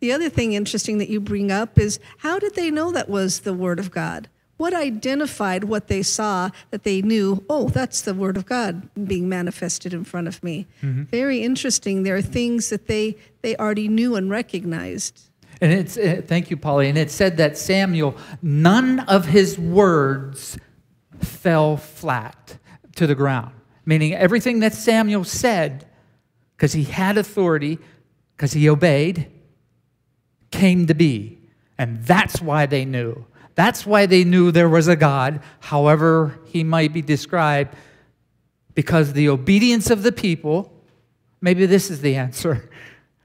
[0.00, 3.40] The other thing interesting that you bring up is how did they know that was
[3.40, 4.28] the Word of God?
[4.62, 9.28] What identified what they saw that they knew, oh, that's the Word of God being
[9.28, 10.68] manifested in front of me?
[10.82, 11.02] Mm-hmm.
[11.10, 12.04] Very interesting.
[12.04, 15.20] There are things that they, they already knew and recognized.
[15.60, 16.88] And it's, uh, thank you, Polly.
[16.88, 20.56] And it said that Samuel, none of his words
[21.18, 22.56] fell flat
[22.94, 23.52] to the ground,
[23.84, 25.86] meaning everything that Samuel said,
[26.56, 27.80] because he had authority,
[28.36, 29.28] because he obeyed,
[30.52, 31.40] came to be.
[31.78, 33.26] And that's why they knew.
[33.54, 37.74] That's why they knew there was a God, however he might be described,
[38.74, 40.72] because the obedience of the people,
[41.40, 42.68] maybe this is the answer.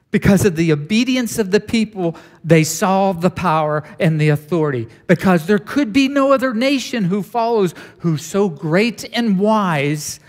[0.09, 4.87] Because of the obedience of the people, they saw the power and the authority.
[5.05, 10.21] Because there could be no other nation who follows, who's so great and wise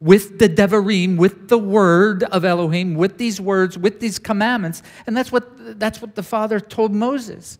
[0.00, 4.82] with the Devarim, with the word of Elohim, with these words, with these commandments.
[5.06, 7.58] And that's what, that's what the Father told Moses.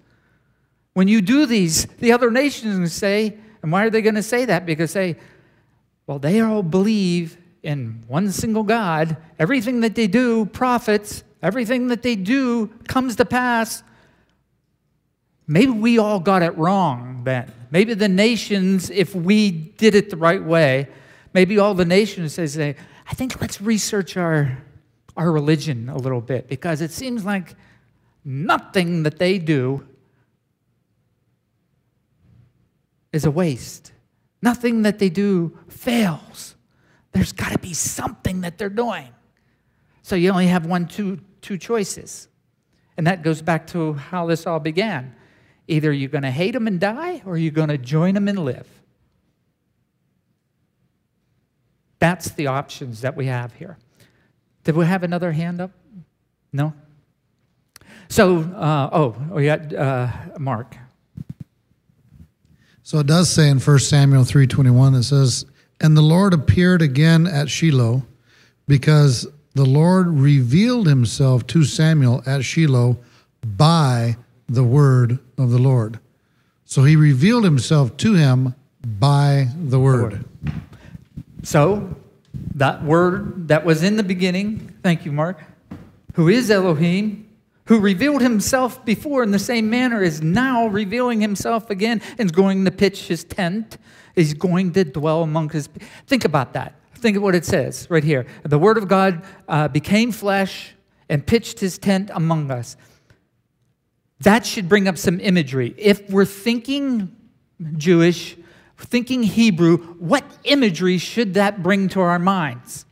[0.97, 4.47] When you do these, the other nations say, and why are they going to say
[4.47, 4.65] that?
[4.65, 5.17] Because they,
[6.07, 9.19] well, they all believe in one single God.
[9.39, 13.83] Everything that they do profits, everything that they do comes to pass.
[15.47, 17.53] Maybe we all got it wrong then.
[17.71, 20.89] Maybe the nations, if we did it the right way,
[21.35, 22.75] maybe all the nations say,
[23.07, 24.57] I think let's research our,
[25.15, 27.55] our religion a little bit because it seems like
[28.25, 29.87] nothing that they do
[33.17, 33.93] is a waste.
[34.43, 36.55] Nothing that they do fails.
[37.13, 39.09] There's got to be something that they're doing.
[40.03, 42.29] So you only have one, two, two choices.
[42.97, 45.17] And that goes back to how this all began.
[45.67, 48.39] Either you're going to hate them and die, or you're going to join them and
[48.39, 48.69] live.
[51.99, 53.79] That's the options that we have here.
[54.63, 55.73] Did we have another hand up?
[56.53, 56.75] No?
[58.09, 60.09] So, uh, oh, we got uh,
[60.39, 60.77] Mark.
[62.87, 65.45] So it does say in 1 Samuel 3:21 it says,
[65.81, 68.05] "And the Lord appeared again at Shiloh,
[68.69, 72.97] because the Lord revealed himself to Samuel at Shiloh
[73.45, 74.17] by
[74.49, 75.99] the word of the Lord."
[76.65, 78.55] So he revealed himself to him
[79.01, 80.25] by the word.
[81.43, 81.97] So
[82.55, 85.41] that word that was in the beginning, thank you, Mark,
[86.13, 87.26] who is Elohim,
[87.67, 92.33] who revealed himself before in the same manner, is now revealing himself again and is
[92.33, 93.79] going to pitch his tent,
[94.15, 95.69] is going to dwell among his.
[96.07, 96.75] Think about that.
[96.95, 98.27] Think of what it says right here.
[98.43, 100.75] The Word of God uh, became flesh
[101.09, 102.77] and pitched his tent among us.
[104.21, 105.75] That should bring up some imagery.
[105.77, 107.15] If we're thinking
[107.77, 108.37] Jewish,
[108.79, 112.87] thinking Hebrew, what imagery should that bring to our minds?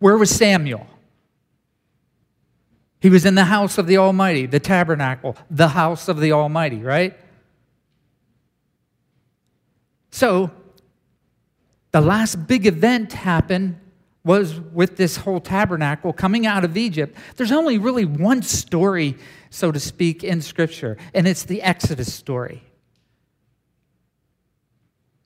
[0.00, 0.86] Where was Samuel?
[3.04, 6.78] He was in the house of the Almighty, the tabernacle, the house of the Almighty,
[6.78, 7.14] right?
[10.10, 10.50] So,
[11.90, 13.78] the last big event happened
[14.24, 17.14] was with this whole tabernacle coming out of Egypt.
[17.36, 19.18] There's only really one story,
[19.50, 22.62] so to speak, in Scripture, and it's the Exodus story.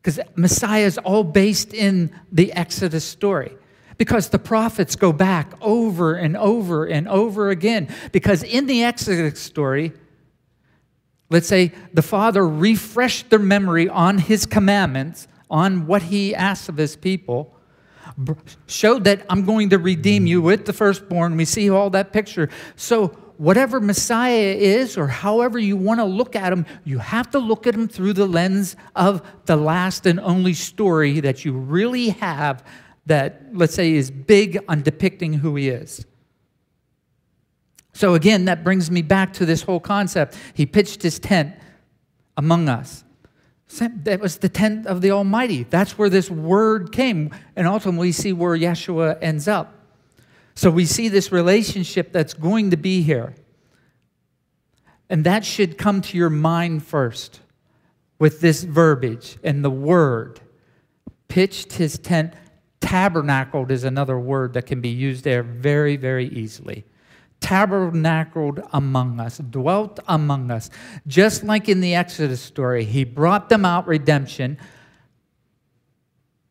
[0.02, 3.56] Because Messiah is all based in the Exodus story.
[3.98, 7.88] Because the prophets go back over and over and over again.
[8.12, 9.92] Because in the Exodus story,
[11.30, 16.76] let's say the Father refreshed their memory on His commandments, on what He asked of
[16.76, 17.54] His people,
[18.66, 21.36] showed that I'm going to redeem you with the firstborn.
[21.36, 22.48] We see all that picture.
[22.76, 27.38] So, whatever Messiah is, or however you want to look at him, you have to
[27.38, 32.08] look at him through the lens of the last and only story that you really
[32.10, 32.64] have
[33.08, 36.06] that, let's say, is big on depicting who he is.
[37.92, 40.38] So, again, that brings me back to this whole concept.
[40.54, 41.54] He pitched his tent
[42.36, 43.04] among us.
[43.80, 45.64] That was the tent of the Almighty.
[45.64, 47.30] That's where this word came.
[47.56, 49.74] And ultimately, we see where Yeshua ends up.
[50.54, 53.34] So we see this relationship that's going to be here.
[55.10, 57.40] And that should come to your mind first
[58.18, 60.40] with this verbiage and the word.
[61.28, 62.34] Pitched his tent,
[62.80, 66.84] tabernacled is another word that can be used there very, very easily.
[67.40, 70.70] Tabernacled among us, dwelt among us.
[71.06, 74.58] Just like in the Exodus story, he brought them out redemption,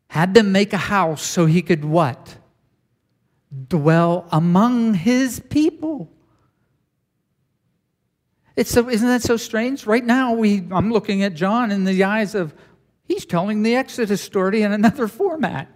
[0.08, 2.36] had them make a house so he could what?
[3.68, 6.10] dwell among his people.
[8.56, 9.86] It's so, isn't that so strange?
[9.86, 12.54] Right now, we, I'm looking at John in the eyes of,
[13.04, 15.70] he's telling the Exodus story in another format.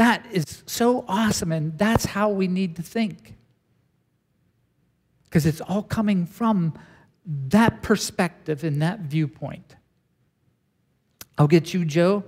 [0.00, 3.36] That is so awesome, and that's how we need to think.
[5.24, 6.72] Because it's all coming from
[7.26, 9.76] that perspective and that viewpoint.
[11.36, 12.24] I'll get you, Joe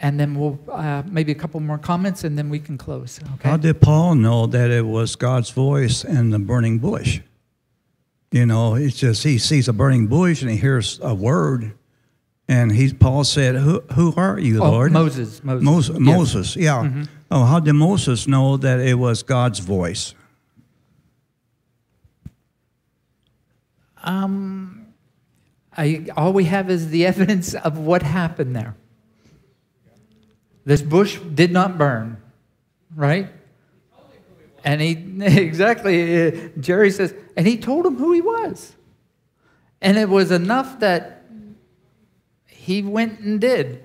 [0.00, 3.20] and then we'll uh, maybe a couple more comments, and then we can close.
[3.34, 3.48] Okay?
[3.50, 7.20] How did Paul know that it was God's voice in the burning bush?
[8.32, 11.72] You know, it's just he sees a burning bush and he hears a word,
[12.50, 15.42] and he Paul said, "Who who are you, oh, Lord?" Moses.
[15.44, 15.62] Moses.
[15.62, 15.96] Moses.
[15.96, 16.16] Yes.
[16.16, 16.82] Moses yeah.
[16.82, 17.02] Mm-hmm.
[17.30, 20.14] Oh, how did Moses know that it was God's voice?
[24.02, 24.88] Um,
[25.76, 28.74] I, all we have is the evidence of what happened there.
[30.64, 32.20] This bush did not burn,
[32.96, 33.28] right?
[34.64, 34.90] And he,
[35.20, 38.74] exactly, uh, Jerry says, and he told him who he was.
[39.80, 41.19] And it was enough that
[42.70, 43.82] he went and did.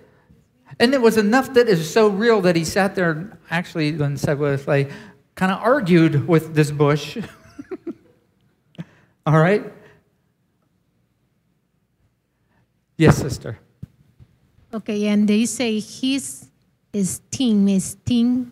[0.79, 4.19] And it was enough that is so real that he sat there and actually and
[4.19, 4.91] said, well, like,
[5.33, 7.17] kind of argued with this bush.
[9.25, 9.63] All right?
[12.97, 13.57] Yes, sister.
[14.73, 16.49] Okay, and they say he's
[16.93, 18.51] esteem, esteem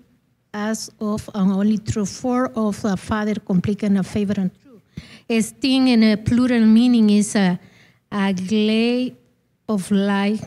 [0.54, 4.82] as of and only through four of the Father complete a favor and true.
[5.30, 7.60] Esteem in a plural meaning is a,
[8.12, 9.18] a glade
[9.68, 10.42] of light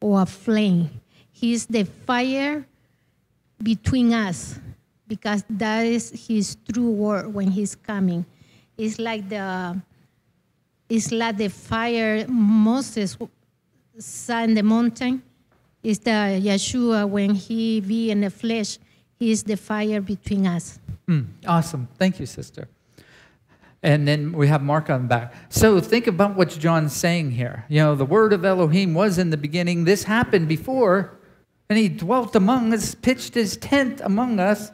[0.00, 0.90] or a flame.
[1.30, 2.66] He's the fire
[3.62, 4.58] between us
[5.06, 8.24] because that is his true word when he's coming.
[8.76, 9.80] It's like the
[10.88, 13.16] it's like the fire Moses
[13.98, 15.22] saw in the mountain
[15.82, 18.78] is the Yeshua when he be in the flesh,
[19.18, 20.78] he is the fire between us.
[21.08, 21.88] Mm, awesome.
[21.96, 22.68] Thank you, sister.
[23.82, 25.34] And then we have Mark on the back.
[25.48, 27.64] So think about what John's saying here.
[27.68, 29.84] You know, the word of Elohim was in the beginning.
[29.84, 31.18] This happened before,
[31.68, 34.72] and he dwelt among us, pitched his tent among us.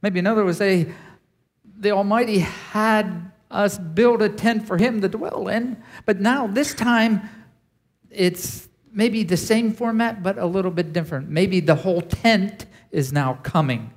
[0.00, 0.92] Maybe another would say,
[1.78, 5.82] the Almighty had us build a tent for him to dwell in.
[6.06, 7.28] But now, this time,
[8.10, 11.28] it's maybe the same format, but a little bit different.
[11.28, 13.92] Maybe the whole tent is now coming.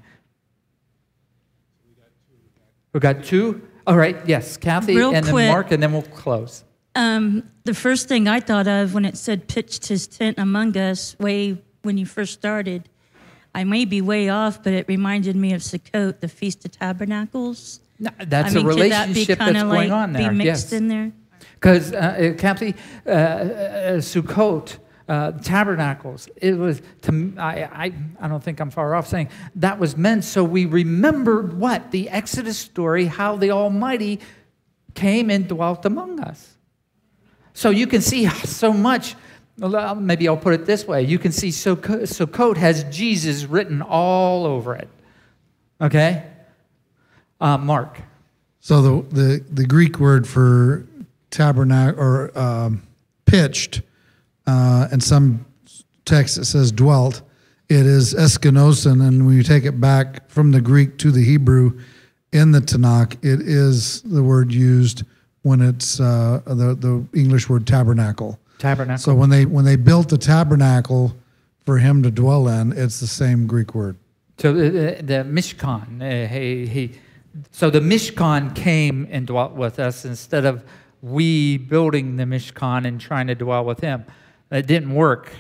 [2.92, 3.62] We got two?
[3.88, 5.36] All right, yes, Kathy Real and quick.
[5.36, 6.64] then Mark, and then we'll close.
[6.96, 11.16] Um, the first thing I thought of when it said pitched his tent among us,
[11.20, 12.90] way when you first started,
[13.54, 17.80] I may be way off, but it reminded me of Sukkot, the Feast of Tabernacles.
[18.00, 20.30] No, that's I mean, a could that relationship that's kinda going like on there.
[20.30, 20.74] Be mixed yes.
[20.74, 21.12] in there.
[21.54, 21.96] Because, uh,
[22.34, 22.76] uh, Kathy,
[23.06, 24.78] uh, uh, Sukkot,
[25.08, 27.92] uh, tabernacles, it was, to, I
[28.28, 31.92] don't think I'm far off saying that was meant so we remembered what?
[31.92, 34.20] The Exodus story, how the Almighty
[34.96, 36.58] came and dwelt among us.
[37.54, 39.16] So you can see so much.
[39.58, 41.04] Maybe I'll put it this way.
[41.04, 44.90] You can see Sukkot, Sukkot has Jesus written all over it.
[45.80, 46.24] Okay?
[47.40, 48.02] Uh, Mark.
[48.60, 50.88] So the, the, the Greek word for
[51.30, 52.82] tabernacle or um,
[53.26, 53.82] pitched,
[54.48, 55.46] uh, and some
[56.06, 57.22] text it says dwelt,
[57.70, 61.80] it is eskenosin, and when you take it back from the Greek to the Hebrew
[62.32, 65.04] in the Tanakh, it is the word used
[65.42, 68.40] when it's uh, the the English word tabernacle.
[68.60, 69.02] Tabernacle.
[69.02, 71.16] So when they when they built the tabernacle
[71.66, 73.98] for him to dwell in, it's the same Greek word.
[74.38, 76.92] So the, the, the Mishkan, uh, he, he,
[77.52, 80.64] so the Mishkan came and dwelt with us instead of
[81.02, 84.06] we building the Mishkan and trying to dwell with him.
[84.56, 85.32] It didn't work.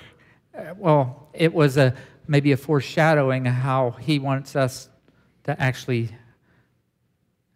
[0.57, 1.95] Uh, well, it was a
[2.27, 4.89] maybe a foreshadowing of how he wants us
[5.43, 6.09] to actually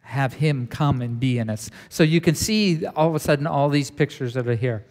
[0.02, 1.70] have him come and be in us.
[1.90, 4.86] So you can see all of a sudden all these pictures that are here.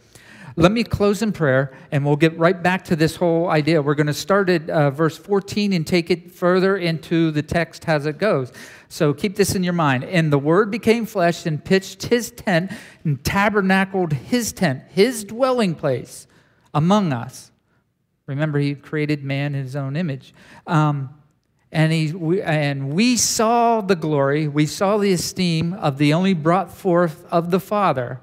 [0.57, 3.81] Let me close in prayer and we'll get right back to this whole idea.
[3.81, 7.89] We're going to start at uh, verse 14 and take it further into the text
[7.89, 8.53] as it goes.
[8.89, 10.05] So keep this in your mind.
[10.05, 12.73] And the Word became flesh and pitched his tent
[13.05, 16.28] and tabernacled his tent, his dwelling place
[16.75, 17.51] among us.
[18.27, 20.35] Remember, he created man in his own image.
[20.66, 21.11] Um,
[21.73, 26.35] and, he, we, and we saw the glory, we saw the esteem of the only
[26.35, 28.21] brought forth of the Father,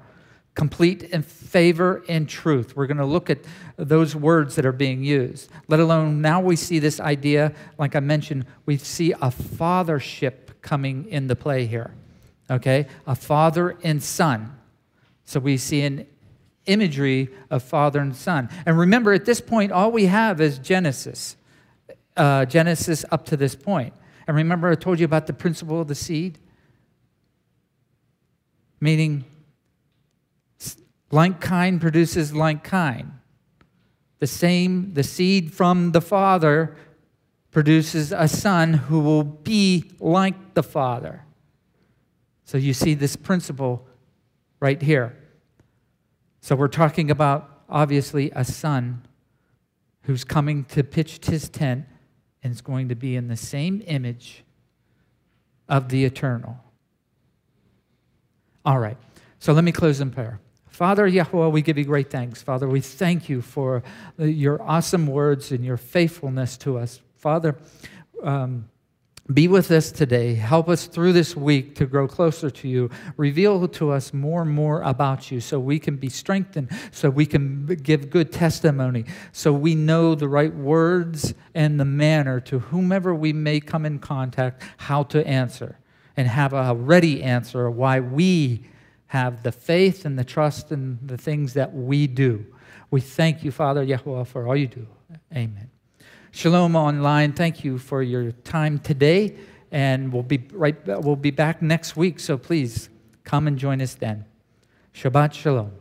[0.54, 2.76] complete in favor and truth.
[2.76, 3.38] We're going to look at
[3.76, 5.50] those words that are being used.
[5.68, 11.06] Let alone now we see this idea, like I mentioned, we see a fathership coming
[11.08, 11.92] into play here.
[12.50, 12.86] Okay?
[13.06, 14.56] A father and son.
[15.24, 16.06] So we see an
[16.66, 18.48] imagery of father and son.
[18.64, 21.36] And remember, at this point, all we have is Genesis
[22.16, 23.92] uh, Genesis up to this point.
[24.26, 26.38] And remember, I told you about the principle of the seed?
[28.80, 29.24] Meaning,
[31.10, 33.12] like kind produces like kind.
[34.18, 36.76] The same, the seed from the Father
[37.50, 41.22] produces a son who will be like the Father.
[42.44, 43.86] So you see this principle
[44.60, 45.16] right here.
[46.46, 49.04] So we're talking about, obviously, a son
[50.02, 51.86] who's coming to pitch his tent
[52.40, 54.44] and is going to be in the same image
[55.68, 56.56] of the eternal.
[58.64, 58.96] All right,
[59.40, 60.38] so let me close in prayer.
[60.68, 62.42] Father Yahweh, we give you great thanks.
[62.42, 63.82] Father, we thank you for
[64.16, 67.00] your awesome words and your faithfulness to us.
[67.16, 67.56] Father,
[68.22, 68.68] um,
[69.32, 70.34] be with us today.
[70.34, 72.90] Help us through this week to grow closer to you.
[73.16, 77.26] Reveal to us more and more about you so we can be strengthened, so we
[77.26, 83.14] can give good testimony, so we know the right words and the manner to whomever
[83.14, 85.78] we may come in contact how to answer
[86.16, 88.64] and have a ready answer why we
[89.08, 92.44] have the faith and the trust in the things that we do.
[92.90, 94.86] We thank you, Father Yahweh, for all you do.
[95.34, 95.70] Amen.
[96.36, 97.32] Shalom online.
[97.32, 99.38] Thank you for your time today,
[99.72, 100.76] and we'll be right.
[100.86, 102.20] We'll be back next week.
[102.20, 102.90] So please
[103.24, 104.26] come and join us then.
[104.94, 105.72] Shabbat shalom.